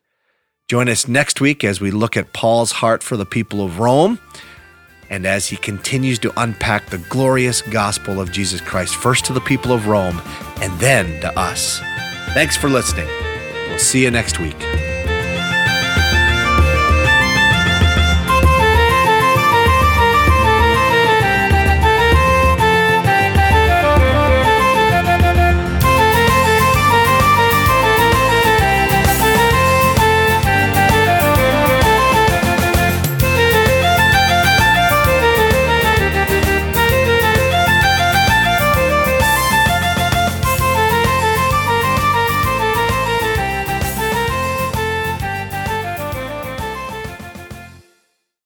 Join 0.67 0.87
us 0.87 1.07
next 1.07 1.41
week 1.41 1.63
as 1.63 1.81
we 1.81 1.91
look 1.91 2.15
at 2.15 2.33
Paul's 2.33 2.71
heart 2.71 3.03
for 3.03 3.17
the 3.17 3.25
people 3.25 3.63
of 3.63 3.79
Rome 3.79 4.19
and 5.09 5.25
as 5.25 5.49
he 5.49 5.57
continues 5.57 6.17
to 6.19 6.31
unpack 6.41 6.89
the 6.89 6.97
glorious 6.97 7.61
gospel 7.61 8.21
of 8.21 8.31
Jesus 8.31 8.61
Christ, 8.61 8.95
first 8.95 9.25
to 9.25 9.33
the 9.33 9.41
people 9.41 9.73
of 9.73 9.87
Rome 9.87 10.21
and 10.61 10.79
then 10.79 11.19
to 11.19 11.37
us. 11.37 11.79
Thanks 12.33 12.55
for 12.55 12.69
listening. 12.69 13.07
We'll 13.67 13.77
see 13.77 14.03
you 14.03 14.11
next 14.11 14.39
week. 14.39 14.90